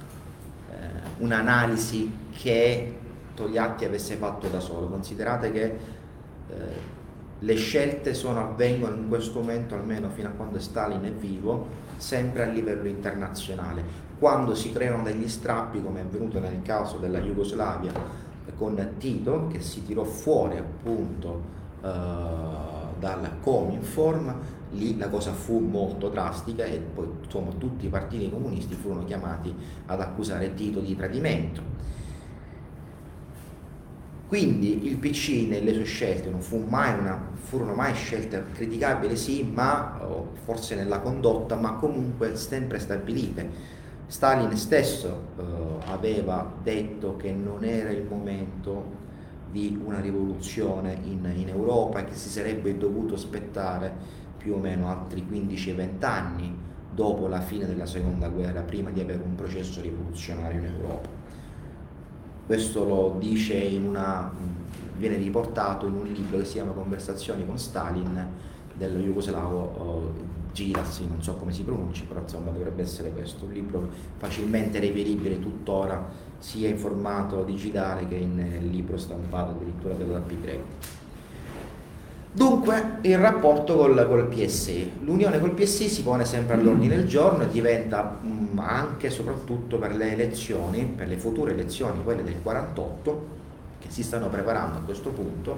[1.17, 2.97] un'analisi che
[3.33, 4.87] Togliatti avesse fatto da solo.
[4.87, 6.93] Considerate che eh,
[7.39, 12.43] le scelte sono, avvengono in questo momento, almeno fino a quando Stalin è vivo, sempre
[12.43, 14.03] a livello internazionale.
[14.17, 17.91] Quando si creano degli strappi, come è avvenuto nel caso della Jugoslavia
[18.57, 21.41] con Tito, che si tirò fuori appunto
[21.83, 21.89] eh,
[22.99, 24.33] dal Cominform,
[24.71, 29.53] lì la cosa fu molto drastica e poi insomma, tutti i partiti comunisti furono chiamati
[29.85, 31.73] ad accusare Tito di tradimento.
[34.27, 39.43] Quindi il PC nelle sue scelte non fu mai una, furono mai scelte criticabili, sì,
[39.43, 39.99] ma
[40.43, 43.73] forse nella condotta, ma comunque sempre stabilite.
[44.07, 45.43] Stalin stesso eh,
[45.85, 49.03] aveva detto che non era il momento
[49.51, 54.87] di una rivoluzione in, in, Europa e che si sarebbe dovuto aspettare più o meno
[54.87, 56.55] altri 15-20 anni
[56.93, 61.09] dopo la fine della seconda guerra, prima di avere un processo rivoluzionario in Europa.
[62.45, 64.31] Questo lo dice in una,
[64.97, 68.23] viene riportato in un libro che si chiama Conversazioni con Stalin
[68.75, 70.13] dello jugoslavo
[70.53, 75.39] Gilas, non so come si pronunci, però insomma dovrebbe essere questo, un libro facilmente reperibile
[75.39, 81.04] tuttora sia in formato digitale che in libro stampato addirittura per la P greco.
[82.35, 87.43] Dunque il rapporto col, col PSI, l'unione col PSI si pone sempre all'ordine del giorno
[87.43, 92.23] e diventa mh, mm, anche e soprattutto per le elezioni, per le future elezioni, quelle
[92.23, 93.27] del 48,
[93.79, 95.57] che si stanno preparando a questo punto,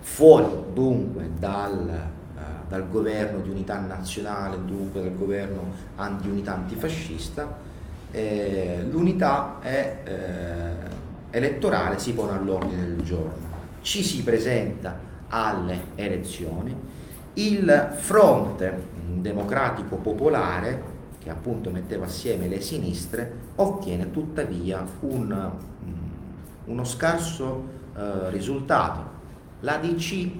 [0.00, 5.60] fuori dunque dal, uh, dal governo di unità nazionale, dunque dal governo
[5.96, 7.54] anti-unità antifascista,
[8.10, 13.46] eh, l'unità è, eh, elettorale si pone all'ordine del giorno.
[13.82, 16.74] Ci si presenta alle elezioni,
[17.34, 25.52] il fronte democratico popolare, che appunto metteva assieme le sinistre, ottiene tuttavia un,
[25.84, 25.92] mm,
[26.66, 29.16] uno scarso eh, risultato.
[29.60, 30.30] L'ADC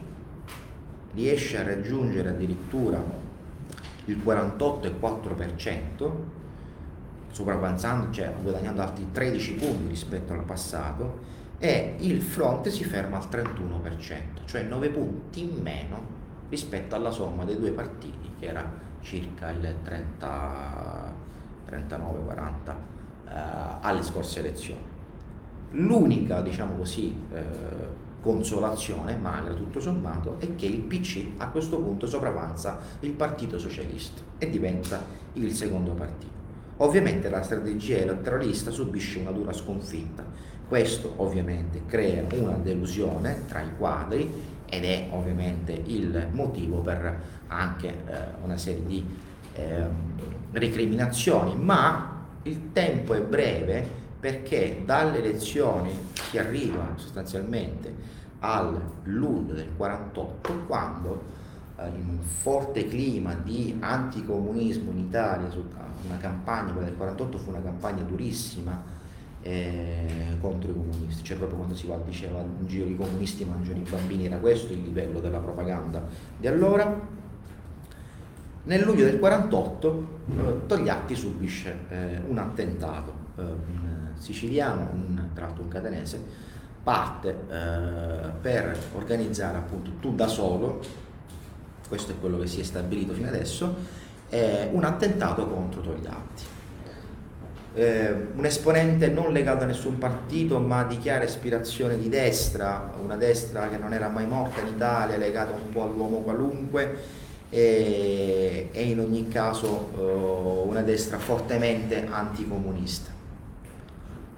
[1.14, 3.03] riesce a raggiungere addirittura
[4.05, 6.12] il 48,4%,
[7.30, 11.28] sopravvanzando, cioè guadagnando altri 13 punti rispetto al passato,
[11.59, 16.01] e il fronte si ferma al 31%, cioè 9 punti in meno
[16.49, 22.75] rispetto alla somma dei due partiti, che era circa il 39-40 eh,
[23.81, 24.87] alle scorse elezioni.
[25.73, 32.07] L'unica, diciamo così, eh, consolazione, magra tutto sommato, è che il PC a questo punto
[32.07, 35.03] sopravanza il Partito Socialista e diventa
[35.35, 36.37] il secondo partito.
[36.79, 40.25] Ovviamente la strategia elettoralista subisce una dura sconfitta
[40.69, 44.31] questo ovviamente crea una delusione tra i quadri
[44.66, 49.05] ed è ovviamente il motivo per anche eh, una serie di
[49.55, 49.87] eh,
[50.53, 59.71] recriminazioni, ma il tempo è breve perché dalle elezioni si arriva sostanzialmente al luglio del
[59.75, 61.23] 48 quando
[61.79, 65.49] eh, in un forte clima di anticomunismo in Italia,
[66.07, 68.97] una campagna, quella del 48 fu una campagna durissima,
[69.43, 73.78] eh, contro i comunisti, cioè proprio quando si va, diceva un giro i comunisti mangiano
[73.78, 76.05] i bambini, era questo il livello della propaganda
[76.36, 77.16] di allora.
[78.64, 85.47] Nel luglio del 48 eh, Togliatti subisce eh, un attentato, eh, un siciliano, un, tra
[85.47, 86.22] l'altro un catanese,
[86.82, 90.80] parte eh, per organizzare appunto tu da solo,
[91.89, 93.74] questo è quello che si è stabilito fino adesso,
[94.28, 96.57] eh, un attentato contro Togliatti
[97.79, 103.16] eh, un esponente non legato a nessun partito ma di chiara ispirazione di destra, una
[103.16, 106.97] destra che non era mai morta in Italia, legata un po' all'uomo qualunque
[107.49, 113.12] e, e in ogni caso eh, una destra fortemente anticomunista.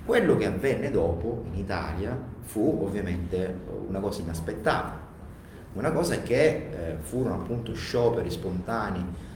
[0.05, 4.99] Quello che avvenne dopo in Italia fu ovviamente una cosa inaspettata,
[5.73, 9.29] una cosa che eh, furono appunto scioperi spontanei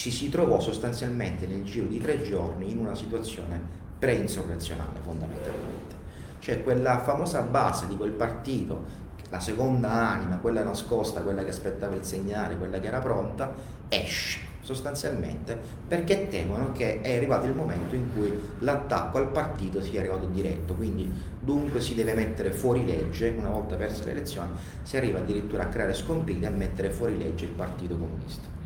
[0.00, 3.60] ci si trovò sostanzialmente nel giro di tre giorni in una situazione
[3.98, 5.94] pre-insurrezionale fondamentalmente.
[6.38, 8.82] Cioè quella famosa base di quel partito,
[9.28, 13.52] la seconda anima, quella nascosta, quella che aspettava il segnale, quella che era pronta,
[13.90, 14.38] esce.
[14.62, 20.28] sostanzialmente perché temono che è arrivato il momento in cui l'attacco al partito sia arrivato
[20.28, 25.18] diretto, quindi dunque si deve mettere fuori legge, una volta perse le elezioni, si arriva
[25.18, 28.59] addirittura a creare scontrini e a mettere fuori legge il Partito Comunista.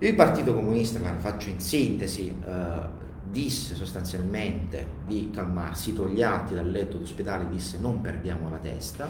[0.00, 2.88] Il Partito Comunista, faccio in sintesi, eh,
[3.24, 9.08] disse sostanzialmente di calmarsi, Togliatti dal letto d'ospedale disse non perdiamo la testa,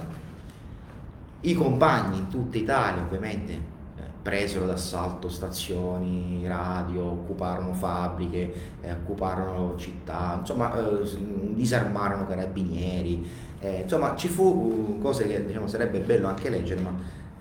[1.43, 9.77] i compagni in tutta Italia ovviamente eh, presero d'assalto stazioni, radio, occuparono fabbriche, eh, occuparono
[9.77, 11.07] città, insomma eh,
[11.53, 13.29] disarmarono carabinieri,
[13.61, 16.93] eh, insomma ci fu uh, cose che diciamo, sarebbe bello anche leggere, ma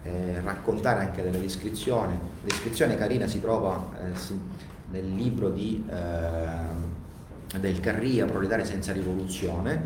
[0.08, 2.14] eh, raccontare anche della descrizione.
[2.14, 4.39] La descrizione carina si trova eh, si,
[4.91, 5.84] nel libro di,
[7.60, 9.84] del Carria, Proletaria senza rivoluzione,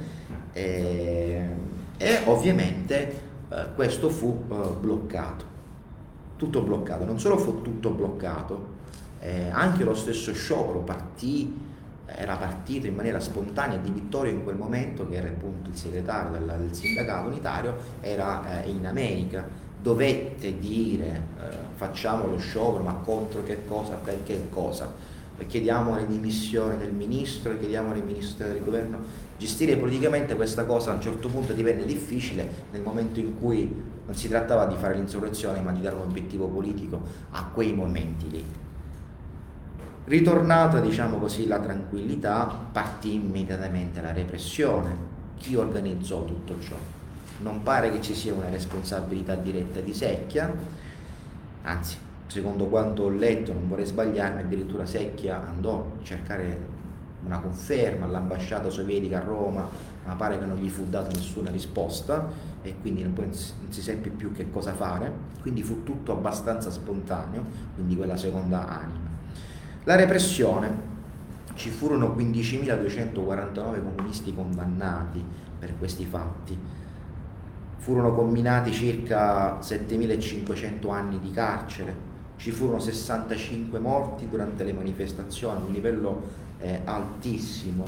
[2.02, 5.46] e ovviamente eh, questo fu eh, bloccato,
[6.38, 8.80] tutto bloccato, non solo fu tutto bloccato,
[9.20, 11.70] eh, anche lo stesso sciopero partì,
[12.06, 16.32] era partito in maniera spontanea di Vittorio in quel momento, che era appunto il segretario
[16.32, 19.46] del, del sindacato unitario, era eh, in America,
[19.82, 25.10] dovette dire eh, facciamo lo sciopero, ma contro che cosa, per che cosa?
[25.48, 29.00] chiediamo le dimissioni del ministro, chiediamo al ministro del governo
[29.42, 33.74] Gestire politicamente questa cosa a un certo punto divenne difficile nel momento in cui
[34.06, 37.02] non si trattava di fare l'insurrezione ma di dare un obiettivo politico
[37.32, 38.46] a quei momenti lì.
[40.06, 44.96] Ritornata diciamo così la tranquillità, partì immediatamente la repressione.
[45.38, 46.76] Chi organizzò tutto ciò?
[47.42, 50.54] Non pare che ci sia una responsabilità diretta di Secchia,
[51.64, 56.80] anzi, secondo quanto ho letto, non vorrei sbagliarmi, addirittura Secchia andò a cercare
[57.26, 59.68] una conferma all'ambasciata sovietica a Roma,
[60.06, 62.30] ma pare che non gli fu data nessuna risposta
[62.62, 65.12] e quindi non, si seppe più che cosa fare,
[65.42, 67.44] quindi fu tutto abbastanza spontaneo,
[67.76, 69.10] quindi quella seconda anima.
[69.84, 70.90] La repressione,
[71.54, 75.24] ci furono 15.249 comunisti condannati
[75.60, 76.58] per questi fatti,
[77.82, 85.72] furono combinati circa 7.500 anni di carcere, ci furono 65 morti durante le manifestazioni, un
[85.72, 86.22] livello
[86.60, 87.86] eh, altissimo.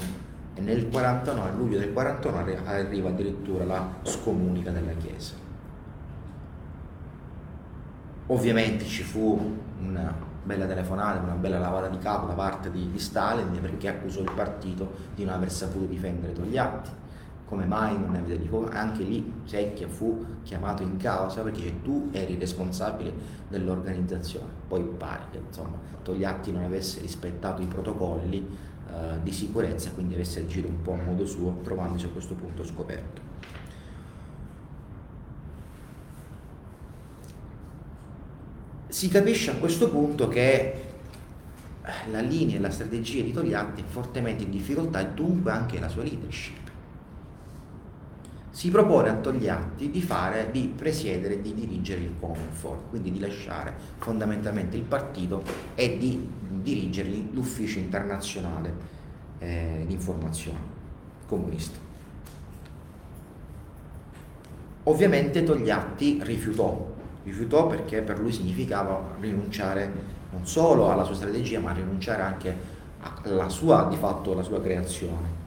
[0.54, 5.34] E nel 49, a luglio del 49 arriva addirittura la scomunica della Chiesa.
[8.26, 12.98] Ovviamente ci fu una bella telefonata, una bella lavata di capo da parte di, di
[12.98, 17.02] Stalin perché accusò il partito di non aver saputo difendere Togliatti
[17.46, 22.08] come mai non ne avete di Anche lì Secchia fu chiamato in causa perché tu
[22.12, 23.12] eri responsabile
[23.48, 24.48] dell'organizzazione.
[24.66, 28.46] Poi pare che insomma, Togliatti non avesse rispettato i protocolli
[28.90, 32.64] eh, di sicurezza, quindi avesse agito un po' a modo suo, trovandosi a questo punto
[32.64, 33.32] scoperto.
[38.88, 40.82] Si capisce a questo punto che
[42.10, 45.88] la linea e la strategia di Togliatti è fortemente in difficoltà e dunque anche la
[45.88, 46.63] sua leadership
[48.54, 53.74] si propone a Togliatti di, fare, di presiedere di dirigere il Comunfor, quindi di lasciare
[53.98, 55.42] fondamentalmente il partito
[55.74, 56.30] e di
[56.62, 58.72] dirigere l'ufficio internazionale
[59.40, 60.60] eh, di informazione
[61.26, 61.76] comunista.
[64.84, 66.94] Ovviamente Togliatti rifiutò,
[67.24, 69.92] rifiutò perché per lui significava rinunciare
[70.30, 72.56] non solo alla sua strategia ma rinunciare anche
[73.24, 75.43] alla sua, di fatto, alla sua creazione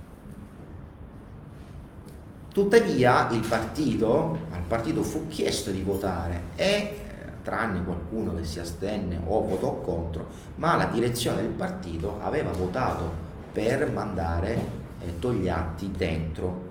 [2.57, 6.97] Tuttavia il partito, al partito fu chiesto di votare e eh,
[7.43, 13.11] tranne qualcuno che si astenne o votò contro, ma la direzione del partito aveva votato
[13.51, 14.55] per mandare
[15.01, 16.69] eh, Togliatti dentro,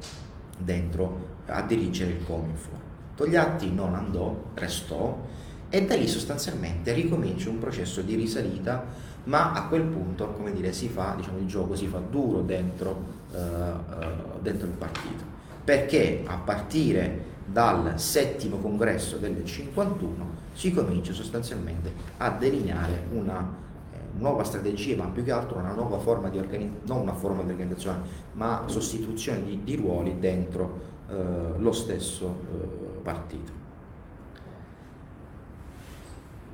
[0.58, 2.80] dentro a dirigere il Cominfor.
[3.14, 5.16] Togliatti non andò, restò
[5.68, 8.84] e da lì sostanzialmente ricomincia un processo di risalita,
[9.26, 13.04] ma a quel punto, come dire, si fa, diciamo, il gioco si fa duro dentro,
[13.30, 15.35] uh, uh, dentro il partito
[15.66, 23.52] perché a partire dal settimo congresso del 51 si comincia sostanzialmente a delineare una
[23.92, 27.42] eh, nuova strategia, ma più che altro una nuova forma di organizzazione, non una forma
[27.42, 27.98] di organizzazione,
[28.34, 33.65] ma sostituzione di, di ruoli dentro eh, lo stesso eh, partito.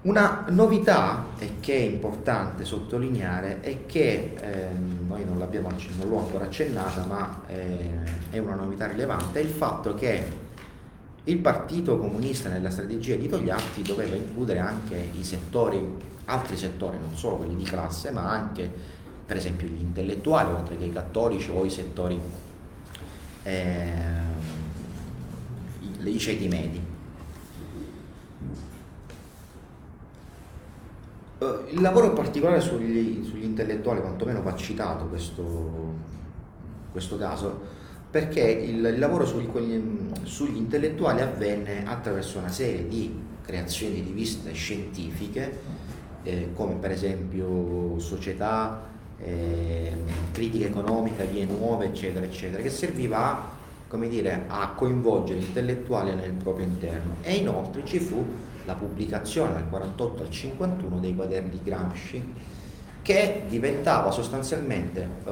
[0.03, 4.67] Una novità e che è importante sottolineare è che eh,
[5.07, 7.89] noi non, non l'ho ancora accennata, ma eh,
[8.31, 10.25] è una novità rilevante, è il fatto che
[11.23, 15.81] il Partito Comunista nella strategia di Togliatti doveva includere anche i settori,
[16.25, 18.69] altri settori, non solo quelli di classe, ma anche
[19.25, 22.21] per esempio gli intellettuali, oltre che i cattolici o i settori,
[23.45, 23.93] eh,
[26.03, 26.91] i ceti medi.
[28.41, 28.73] Uh,
[31.71, 35.95] il lavoro in particolare sugli, sugli, intellettuali, quantomeno va citato questo,
[36.91, 37.61] questo caso,
[38.11, 39.49] perché il, il lavoro sugli,
[40.25, 45.59] sugli, intellettuali avvenne attraverso una serie di creazioni di riviste scientifiche,
[46.23, 49.93] eh, come per esempio Società, eh,
[50.33, 53.49] Critica economica, Vie nuove, eccetera, eccetera, che serviva a,
[53.89, 57.17] come dire, a coinvolgere l'intellettuale nel proprio interno.
[57.23, 58.25] E inoltre ci fu
[58.65, 62.35] la pubblicazione dal 48 al 51 dei quaderni di Gramsci
[63.03, 65.31] che diventava sostanzialmente eh,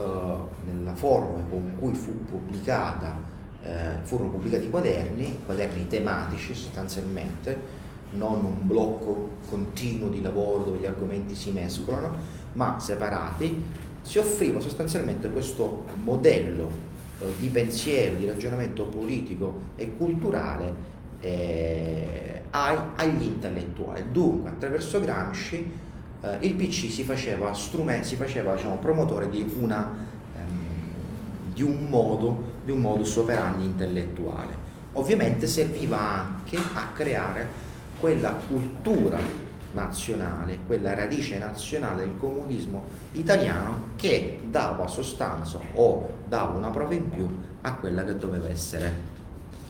[0.66, 3.16] nella forma con cui fu pubblicata,
[3.62, 7.78] eh, furono pubblicati i quaderni, quaderni tematici sostanzialmente,
[8.12, 12.16] non un blocco continuo di lavoro dove gli argomenti si mescolano,
[12.54, 13.62] ma separati,
[14.02, 16.68] si offriva sostanzialmente questo modello
[17.20, 24.04] eh, di pensiero, di ragionamento politico e culturale eh, agli intellettuali.
[24.10, 25.88] Dunque, attraverso Gramsci
[26.22, 29.88] eh, il PC si faceva, strume, si faceva diciamo, promotore di, una,
[30.36, 34.68] ehm, di, un modo, di un modus operandi intellettuale.
[34.94, 37.68] Ovviamente serviva anche a creare
[37.98, 39.18] quella cultura
[39.72, 47.08] nazionale, quella radice nazionale del comunismo italiano che dava sostanza o dava una prova in
[47.08, 47.28] più
[47.60, 48.92] a quella che doveva essere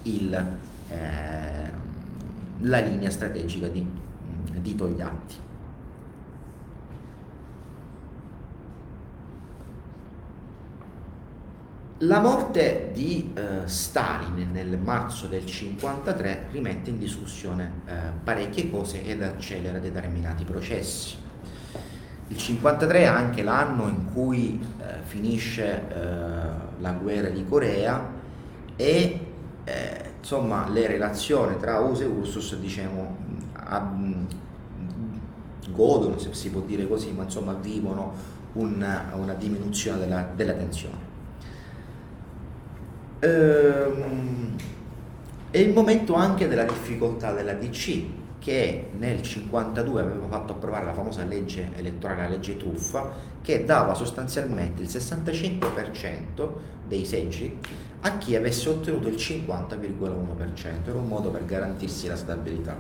[0.05, 0.59] il,
[0.91, 3.87] la linea strategica di,
[4.61, 5.49] di Togliatti.
[12.05, 17.93] La morte di eh, Stalin nel marzo del 1953 rimette in discussione eh,
[18.25, 21.17] parecchie cose ed accelera determinati processi.
[22.29, 26.01] Il 1953 è anche l'anno in cui eh, finisce eh,
[26.79, 28.03] la guerra di Corea
[28.77, 29.27] e
[29.65, 33.17] eh, insomma le relazioni tra USA e URSS diciamo,
[35.73, 38.13] godono, se si può dire così, ma insomma vivono
[38.53, 41.09] una, una diminuzione della, della tensione.
[43.21, 44.57] Ehm,
[45.51, 48.05] è il momento anche della difficoltà della DC
[48.39, 53.13] che nel 1952 aveva fatto approvare la famosa legge elettorale, la legge truffa,
[53.43, 56.49] che dava sostanzialmente il 65%
[56.87, 57.59] dei seggi
[58.03, 62.77] a chi avesse ottenuto il 50,1%, era un modo per garantirsi la stabilità.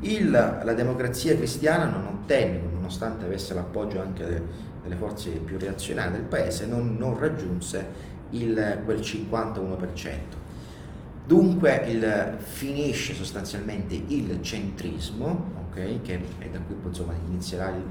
[0.00, 4.42] Il, la democrazia cristiana non ottenne, nonostante avesse l'appoggio anche de,
[4.82, 10.40] delle forze più reazionarie del paese, non, non raggiunse il, quel 51%.
[11.24, 17.84] Dunque il, finisce sostanzialmente il centrismo, okay, che è da qui insomma, inizierà il,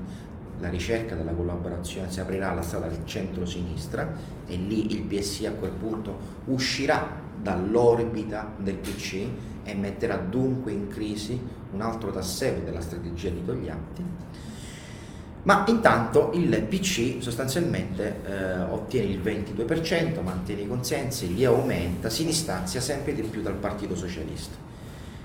[0.62, 4.14] la ricerca della collaborazione, si aprirà la strada al centro-sinistra
[4.48, 9.26] e lì il PSI a quel punto uscirà dall'orbita del PC
[9.64, 11.40] e metterà dunque in crisi
[11.74, 14.04] un altro tassello della strategia di Togliatti
[15.44, 22.26] ma intanto il PC sostanzialmente eh, ottiene il 22%, mantiene i consensi, li aumenta, si
[22.26, 24.56] distanzia sempre di più dal Partito Socialista.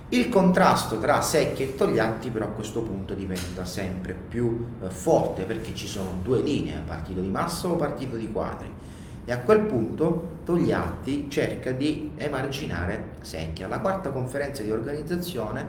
[0.08, 5.42] Il contrasto tra Secchi e Togliatti però a questo punto diventa sempre più eh, forte
[5.42, 8.72] perché ci sono due linee, partito di massa o partito di quadri.
[9.24, 13.64] E a quel punto Togliatti cerca di emarginare Secchi.
[13.64, 15.66] Alla quarta conferenza di organizzazione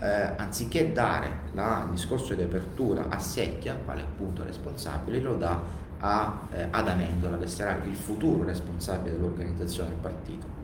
[0.00, 5.60] eh, anziché dare la, il discorso di apertura a Secchia, quale appunto responsabile, lo dà
[6.00, 10.59] a, eh, ad Amendola, che sarà il futuro responsabile dell'organizzazione del partito.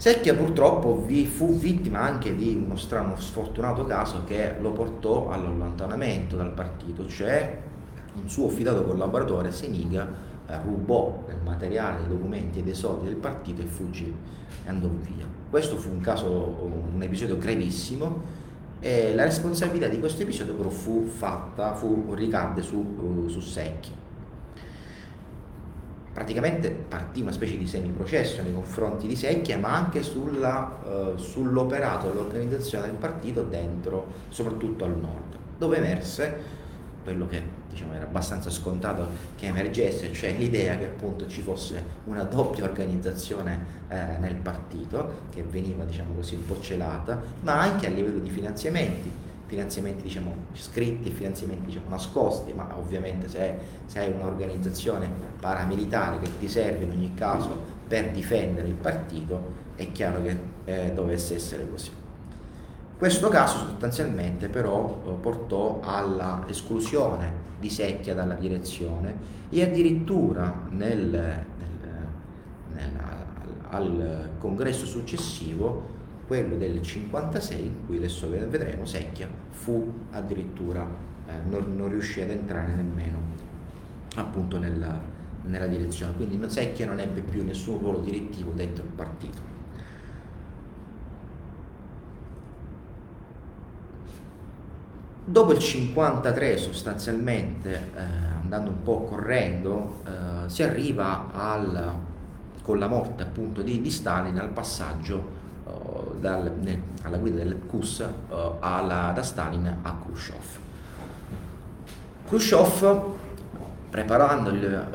[0.00, 6.36] Secchia purtroppo vi fu vittima anche di uno strano sfortunato caso che lo portò all'allontanamento
[6.36, 7.58] dal partito, cioè
[8.14, 10.08] un suo fidato collaboratore, Seniga,
[10.46, 14.10] eh, rubò del materiale, dei documenti e dei soldi del partito e fuggì
[14.64, 15.26] e andò via.
[15.50, 18.22] Questo fu un caso, un episodio gravissimo
[18.80, 23.90] e la responsabilità di questo episodio però fu fatta, fu, ricadde su, su Secchi.
[26.12, 32.08] Praticamente partì una specie di semiprocesso nei confronti di Secchia, ma anche sulla, uh, sull'operato
[32.08, 36.58] dell'organizzazione del partito dentro, soprattutto al nord, dove emerse
[37.02, 42.24] quello che diciamo, era abbastanza scontato che emergesse, cioè l'idea che appunto ci fosse una
[42.24, 47.90] doppia organizzazione eh, nel partito che veniva diciamo così un po' celata, ma anche a
[47.90, 49.10] livello di finanziamenti,
[49.50, 56.48] finanziamenti diciamo scritti, finanziamenti diciamo nascosti, ma ovviamente se, se hai un'organizzazione paramilitare che ti
[56.48, 61.90] serve in ogni caso per difendere il partito, è chiaro che eh, dovesse essere così.
[62.96, 71.08] Questo caso sostanzialmente però eh, portò alla esclusione di Secchia dalla direzione e addirittura nel,
[71.08, 71.44] nel,
[72.72, 72.90] nel,
[73.70, 75.98] al congresso successivo,
[76.30, 80.86] quello del 56, in cui adesso vedremo, Secchia fu addirittura
[81.26, 83.18] eh, non, non, riuscì ad entrare nemmeno
[84.14, 84.96] appunto nella,
[85.46, 86.14] nella direzione.
[86.14, 89.42] Quindi Secchia non ebbe più nessun ruolo direttivo dentro il partito.
[95.24, 98.00] Dopo il 53 sostanzialmente, eh,
[98.40, 101.92] andando un po' correndo, eh, si arriva al,
[102.62, 105.39] con la morte appunto di, di Stalin al passaggio
[106.18, 110.58] dal, ne, alla guida del uh, alla, da Stalin a Khrushchev.
[112.26, 113.02] Khrushchev,
[113.90, 114.88] preparando il,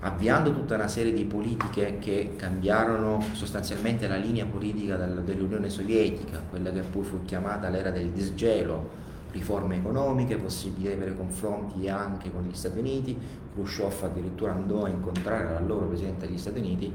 [0.00, 6.42] avviando tutta una serie di politiche che cambiarono sostanzialmente la linea politica del, dell'Unione Sovietica,
[6.50, 9.00] quella che poi fu chiamata l'era del disgelo,
[9.30, 13.16] riforme economiche, possibili avere confronti anche con gli Stati Uniti,
[13.54, 16.92] Khrushchev addirittura andò a incontrare l'allora Presidente degli Stati Uniti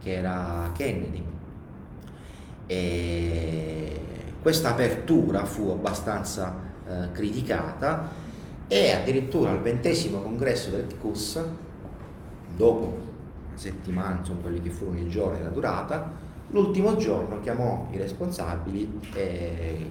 [0.00, 1.22] che era Kennedy.
[2.70, 4.00] E
[4.42, 6.54] questa apertura fu abbastanza
[6.86, 8.10] eh, criticata
[8.68, 11.42] e addirittura al ventesimo congresso del CUS,
[12.54, 12.84] dopo
[13.48, 16.12] una settimana, insomma quelli che furono i giorni della durata,
[16.50, 19.90] l'ultimo giorno chiamò i responsabili e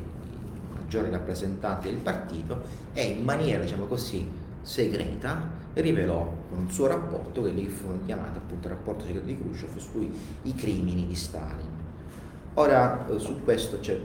[0.76, 2.62] maggiori rappresentanti del partito
[2.94, 4.30] e in maniera, diciamo così,
[4.62, 9.78] segreta rivelò con un suo rapporto, che furono chiamati appunto il rapporto segreto di Khrushchev,
[9.78, 10.12] sui
[10.56, 11.87] crimini di Stalin.
[12.60, 14.00] Ora eh, su questo c'è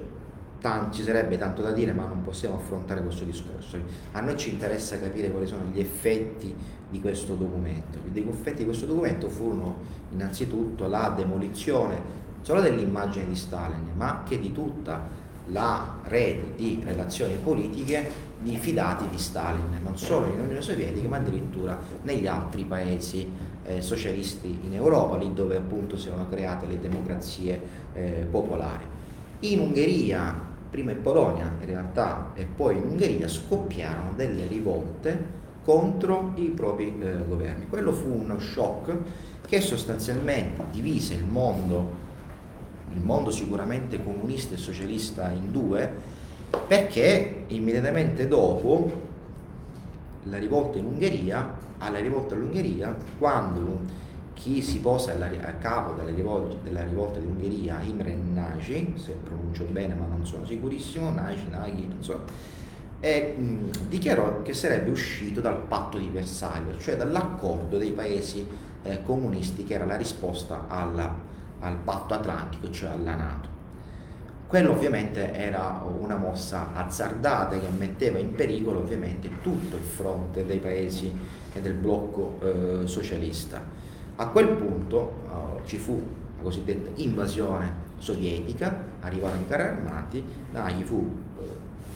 [0.60, 3.78] tanto, ci sarebbe tanto da dire, ma non possiamo affrontare questo discorso.
[4.12, 6.54] A noi ci interessa capire quali sono gli effetti
[6.90, 7.98] di questo documento.
[8.12, 9.76] Gli effetti di questo documento furono
[10.10, 15.08] innanzitutto la demolizione solo dell'immagine di Stalin, ma anche di tutta
[15.46, 21.16] la rete di relazioni politiche di fidati di Stalin, non solo in Unione Sovietica ma
[21.16, 23.30] addirittura negli altri paesi
[23.64, 27.60] eh, socialisti in Europa, lì dove appunto si erano create le democrazie
[27.92, 28.84] eh, popolari.
[29.40, 36.32] In Ungheria, prima in Polonia in realtà e poi in Ungheria scoppiarono delle rivolte contro
[36.36, 37.68] i propri eh, governi.
[37.68, 38.96] Quello fu uno shock
[39.46, 42.01] che sostanzialmente divise il mondo
[42.94, 45.90] il mondo sicuramente comunista e socialista in due,
[46.66, 49.10] perché immediatamente dopo
[50.24, 54.00] la rivolta in Ungheria, alla rivolta all'Ungheria, quando
[54.34, 59.64] chi si posa a capo della rivolta, della rivolta di Ungheria, Imre Nagy, se pronuncio
[59.64, 62.20] bene ma non sono sicurissimo, Nagy, Nagy, non so,
[63.00, 68.46] e, mh, dichiarò che sarebbe uscito dal patto di Versailles, cioè dall'accordo dei paesi
[68.84, 71.12] eh, comunisti che era la risposta alla
[71.62, 73.48] al patto atlantico, cioè alla Nato.
[74.46, 80.58] Quello ovviamente era una mossa azzardata che metteva in pericolo ovviamente tutto il fronte dei
[80.58, 81.10] paesi
[81.52, 83.62] e del blocco eh, socialista.
[84.16, 86.06] A quel punto eh, ci fu
[86.36, 91.44] la cosiddetta invasione sovietica, arrivarono i carri armati, Nagy fu eh,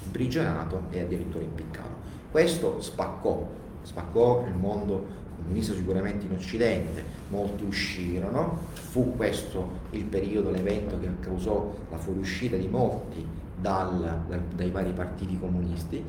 [0.04, 1.94] imprigionato e addirittura impiccato.
[2.30, 3.46] Questo spaccò,
[3.82, 5.15] spaccò il mondo
[5.46, 12.56] comunista sicuramente in Occidente, molti uscirono, fu questo il periodo, l'evento che causò la fuoriuscita
[12.56, 13.24] di molti
[13.56, 16.04] dal, dal, dai vari partiti comunisti,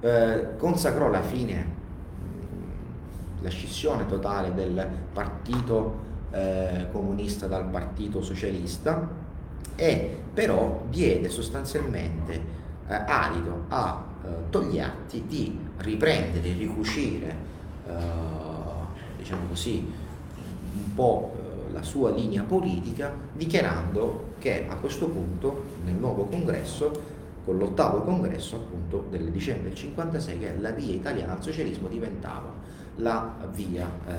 [0.00, 1.82] eh, consacrò la fine,
[3.40, 9.08] la scissione totale del partito eh, comunista dal partito socialista
[9.76, 12.32] e però diede sostanzialmente
[12.88, 17.36] eh, adito a eh, Togliatti di riprendere, ricucire
[17.86, 18.43] eh,
[19.24, 19.90] diciamo così,
[20.74, 27.12] un po' eh, la sua linea politica, dichiarando che a questo punto nel nuovo congresso,
[27.42, 32.52] con l'ottavo congresso appunto del dicembre del 56, che la via italiana al socialismo diventava
[32.98, 34.12] la via eh,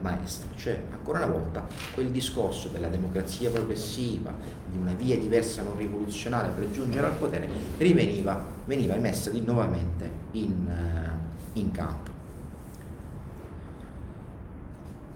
[0.00, 4.32] maestra, cioè ancora una volta quel discorso della democrazia progressiva,
[4.70, 7.48] di una via diversa non rivoluzionaria per giungere al potere,
[7.78, 12.11] riveniva, veniva messa nuovamente in, uh, in campo.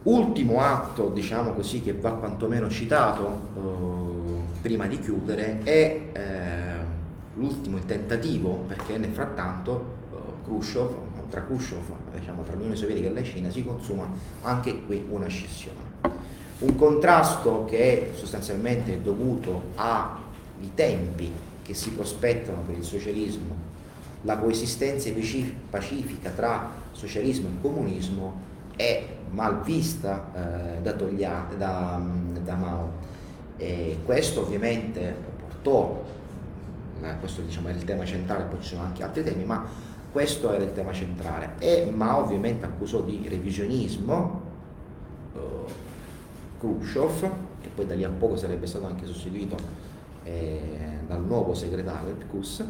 [0.06, 6.20] Ultimo atto, diciamo così, che va quantomeno citato eh, prima di chiudere è eh,
[7.34, 10.94] l'ultimo tentativo, perché nel frattanto eh, Khrushchev,
[11.28, 11.80] tra Khrushchev,
[12.16, 14.08] diciamo, tra l'Unione Sovietica e la Cina si consuma
[14.42, 15.80] anche qui una scissione.
[16.58, 21.32] Un contrasto che è sostanzialmente dovuto ai tempi
[21.64, 23.56] che si prospettano per il socialismo,
[24.22, 25.10] la coesistenza
[25.68, 28.40] pacifica tra socialismo e comunismo
[28.76, 32.00] è mal vista eh, da, Toglia, da,
[32.42, 32.90] da, Mao.
[33.56, 36.04] E questo ovviamente portò,
[37.02, 39.64] eh, questo diciamo è il tema centrale, poi ci sono anche altri temi, ma
[40.12, 41.54] questo era il tema centrale.
[41.58, 44.40] E Mao ovviamente accusò di revisionismo
[45.34, 45.38] eh,
[46.58, 49.56] Khrushchev, che poi da lì a poco sarebbe stato anche sostituito
[50.24, 50.60] eh,
[51.06, 52.64] dal nuovo segretario del CUS,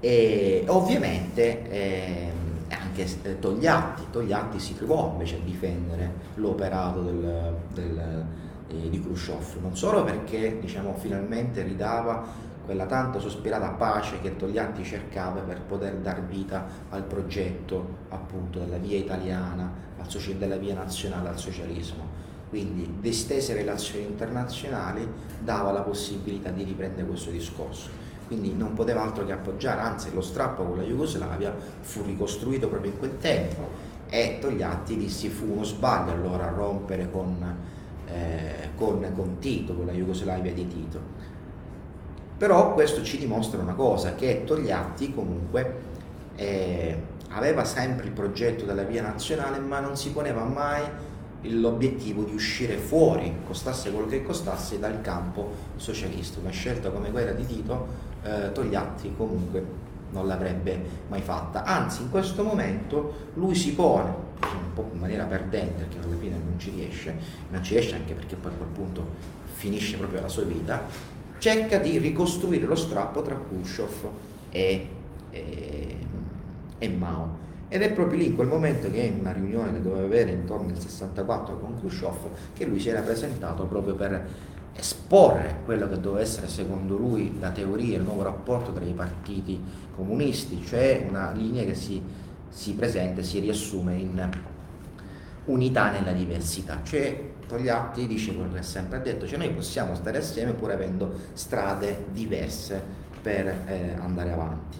[0.00, 2.30] E ovviamente eh,
[2.68, 8.24] anche eh, Togliatti, Togliatti si trovò invece a difendere l'operato del, del,
[8.68, 12.24] eh, di Khrushchev, non solo perché diciamo, finalmente ridava
[12.64, 18.78] quella tanto sospirata pace che Togliatti cercava per poter dar vita al progetto appunto della
[18.78, 19.84] via italiana,
[20.36, 22.24] della via nazionale al socialismo.
[22.48, 25.06] Quindi distese relazioni internazionali
[25.40, 28.05] dava la possibilità di riprendere questo discorso.
[28.26, 32.90] Quindi non poteva altro che appoggiare, anzi lo strappo con la Jugoslavia fu ricostruito proprio
[32.90, 37.56] in quel tempo e Togliatti disse fu uno sbaglio allora rompere con,
[38.08, 41.34] eh, con, con Tito, con la Jugoslavia di Tito
[42.36, 45.74] però questo ci dimostra una cosa, che Togliatti comunque
[46.36, 47.00] eh,
[47.30, 50.82] aveva sempre il progetto della via nazionale, ma non si poneva mai
[51.42, 56.38] l'obiettivo di uscire fuori, costasse quello che costasse, dal campo socialista.
[56.38, 57.86] Una scelta come quella di Tito,
[58.26, 61.64] eh, Togliatti comunque non l'avrebbe mai fatta.
[61.64, 66.16] Anzi, in questo momento lui si pone, diciamo, un po' in maniera perdente, perché alla
[66.16, 67.14] fine non ci riesce,
[67.50, 69.04] non ci riesce anche perché poi a quel punto
[69.54, 70.82] finisce proprio la sua vita,
[71.38, 74.08] cerca di ricostruire lo strappo tra Khrushchev
[74.50, 74.88] e,
[75.30, 75.96] e,
[76.78, 77.44] e, Mao.
[77.68, 80.70] Ed è proprio lì, in quel momento che in una riunione che doveva avere intorno
[80.70, 84.24] al 64 con Khrushchev, che lui si era presentato proprio per
[84.76, 89.60] esporre quello che doveva essere secondo lui la teoria, il nuovo rapporto tra i partiti
[89.94, 92.02] comunisti, cioè una linea che si,
[92.48, 94.30] si presenta e si riassume in
[95.46, 100.18] unità nella diversità, cioè Togliatti dice quello che ha sempre detto, cioè noi possiamo stare
[100.18, 102.82] assieme pur avendo strade diverse
[103.22, 104.78] per eh, andare avanti.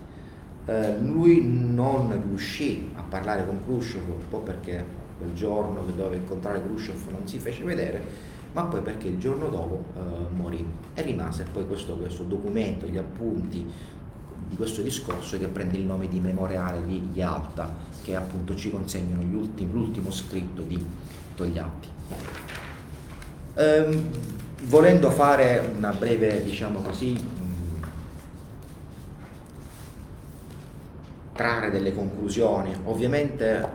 [0.66, 4.84] Eh, lui non riuscì a parlare con Khrushchev, un po' perché
[5.16, 9.50] quel giorno che doveva incontrare Khrushchev non si fece vedere, ma poi perché il giorno
[9.50, 13.70] dopo eh, morì e rimase poi questo, questo, documento, gli appunti
[14.48, 17.70] di questo discorso che prende il nome di Memoriale di Yalta,
[18.02, 20.82] che appunto ci consegnano ultimi, l'ultimo scritto di
[21.34, 21.88] Togliatti.
[23.56, 24.08] Ehm,
[24.62, 27.86] volendo fare una breve, diciamo così, mh,
[31.34, 33.66] trarre delle conclusioni, ovviamente eh,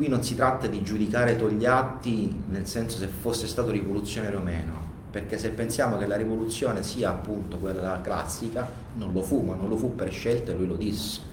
[0.00, 4.72] qui non si tratta di giudicare Togliatti nel senso se fosse stato rivoluzionario o meno,
[5.10, 9.68] perché se pensiamo che la rivoluzione sia appunto quella classica, non lo fu, ma non
[9.68, 11.28] lo fu per scelta e lui lo disse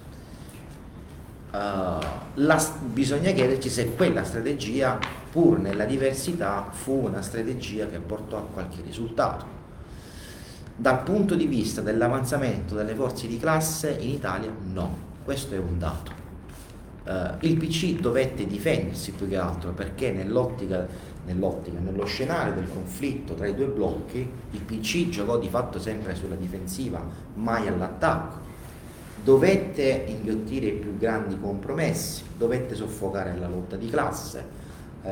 [1.50, 2.04] Uh,
[2.34, 2.62] la,
[2.92, 4.98] bisogna chiederci se quella strategia,
[5.30, 9.46] pur nella diversità, fu una strategia che portò a qualche risultato.
[10.76, 14.94] Dal punto di vista dell'avanzamento delle forze di classe in Italia, no,
[15.24, 16.17] questo è un dato.
[17.08, 20.86] Uh, il PC dovette difendersi più che altro perché nell'ottica,
[21.24, 26.14] nell'ottica, nello scenario del conflitto tra i due blocchi, il PC giocò di fatto sempre
[26.14, 27.02] sulla difensiva,
[27.36, 28.48] mai all'attacco
[29.22, 34.44] dovette inghiottire i più grandi compromessi, dovette soffocare la lotta di classe
[35.02, 35.10] eh,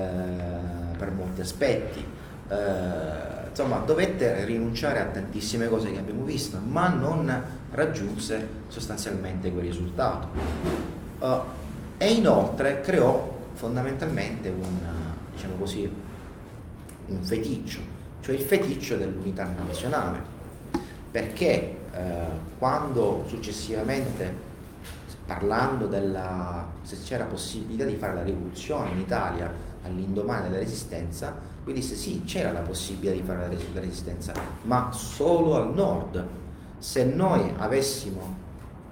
[0.97, 2.05] per molti aspetti,
[2.49, 9.65] eh, insomma dovette rinunciare a tantissime cose che abbiamo visto, ma non raggiunse sostanzialmente quel
[9.65, 10.29] risultato.
[11.19, 11.65] Uh,
[11.99, 14.79] e inoltre creò fondamentalmente un,
[15.35, 15.91] diciamo così,
[17.07, 17.81] un feticcio,
[18.21, 20.19] cioè il feticcio dell'unità nazionale,
[21.11, 22.27] perché eh,
[22.59, 24.45] quando successivamente
[25.25, 31.35] parlando della se c'era possibilità di fare la rivoluzione in Italia all'indomani della resistenza,
[31.65, 34.33] lui disse sì, c'era la possibilità di fare la resistenza,
[34.63, 36.25] ma solo al nord.
[36.79, 38.37] Se noi avessimo,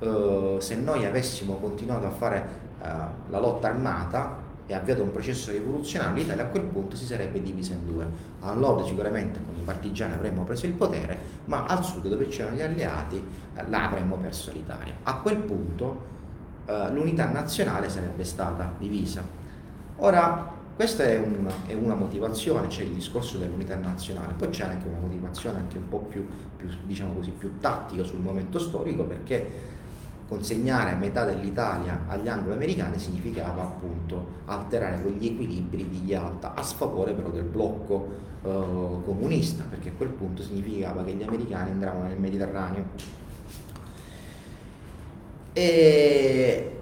[0.01, 6.23] eh, se noi avessimo continuato a fare la lotta armata, e avviato un processo rivoluzionario,
[6.23, 8.07] l'Italia a quel punto si sarebbe divisa in due.
[8.41, 12.57] Al nord sicuramente con i partigiani avremmo preso il potere, ma al sud dove c'erano
[12.57, 13.23] gli alleati,
[13.55, 14.95] eh, là avremmo perso l'Italia.
[15.03, 16.13] A quel punto
[16.65, 19.23] eh, l'unità nazionale sarebbe stata divisa.
[19.97, 24.89] Ora, questa è, un, è, una motivazione, c'è il discorso dell'unità nazionale, poi c'è anche
[24.89, 26.27] una motivazione anche un po' più,
[26.57, 29.74] più, diciamo così, più tattica sul momento storico, perché
[30.27, 37.29] consegnare metà dell'Italia agli anglo-americani significava appunto alterare quegli equilibri di Yalta a sfavore però
[37.29, 38.09] del blocco
[38.43, 38.49] eh,
[39.05, 42.85] comunista, perché a quel punto significava che gli americani andavano nel Mediterraneo.
[45.53, 46.81] E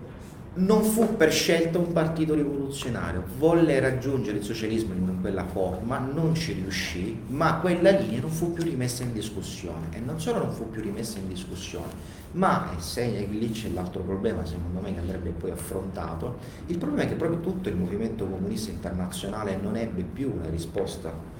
[0.54, 6.34] non fu per scelta un partito rivoluzionario, volle raggiungere il socialismo in quella forma, non
[6.34, 9.86] ci riuscì, ma quella linea non fu più rimessa in discussione.
[9.92, 14.02] E non solo non fu più rimessa in discussione, ma e se lì c'è l'altro
[14.02, 18.26] problema secondo me che andrebbe poi affrontato, il problema è che proprio tutto il movimento
[18.26, 21.31] comunista internazionale non ebbe più una risposta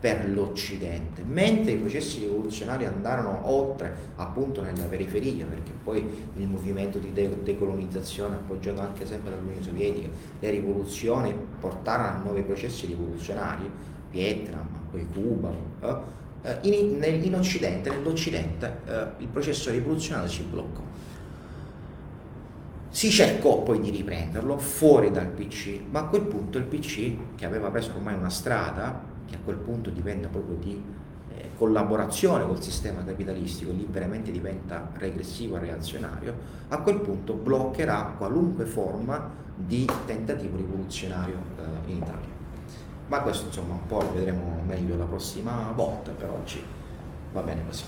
[0.00, 6.98] per l'Occidente, mentre i processi rivoluzionari andarono oltre appunto nella periferia, perché poi il movimento
[6.98, 13.68] di de- decolonizzazione appoggiato anche sempre dall'Unione Sovietica, le rivoluzioni portarono a nuovi processi rivoluzionari,
[14.10, 15.96] Vietnam, poi Cuba, eh,
[16.42, 20.82] eh in, in, in, Occidente, nell'Occidente eh, il processo rivoluzionario si bloccò.
[22.90, 27.44] Si cercò poi di riprenderlo fuori dal PC, ma a quel punto il PC, che
[27.44, 30.82] aveva preso ormai una strada, che a quel punto diventa proprio di
[31.34, 36.34] eh, collaborazione col sistema capitalistico, lì veramente diventa regressivo e reazionario,
[36.68, 42.36] a quel punto bloccherà qualunque forma di tentativo rivoluzionario eh, in Italia.
[43.08, 46.62] Ma questo insomma un po' lo vedremo meglio la prossima volta, per oggi
[47.32, 47.84] va bene così.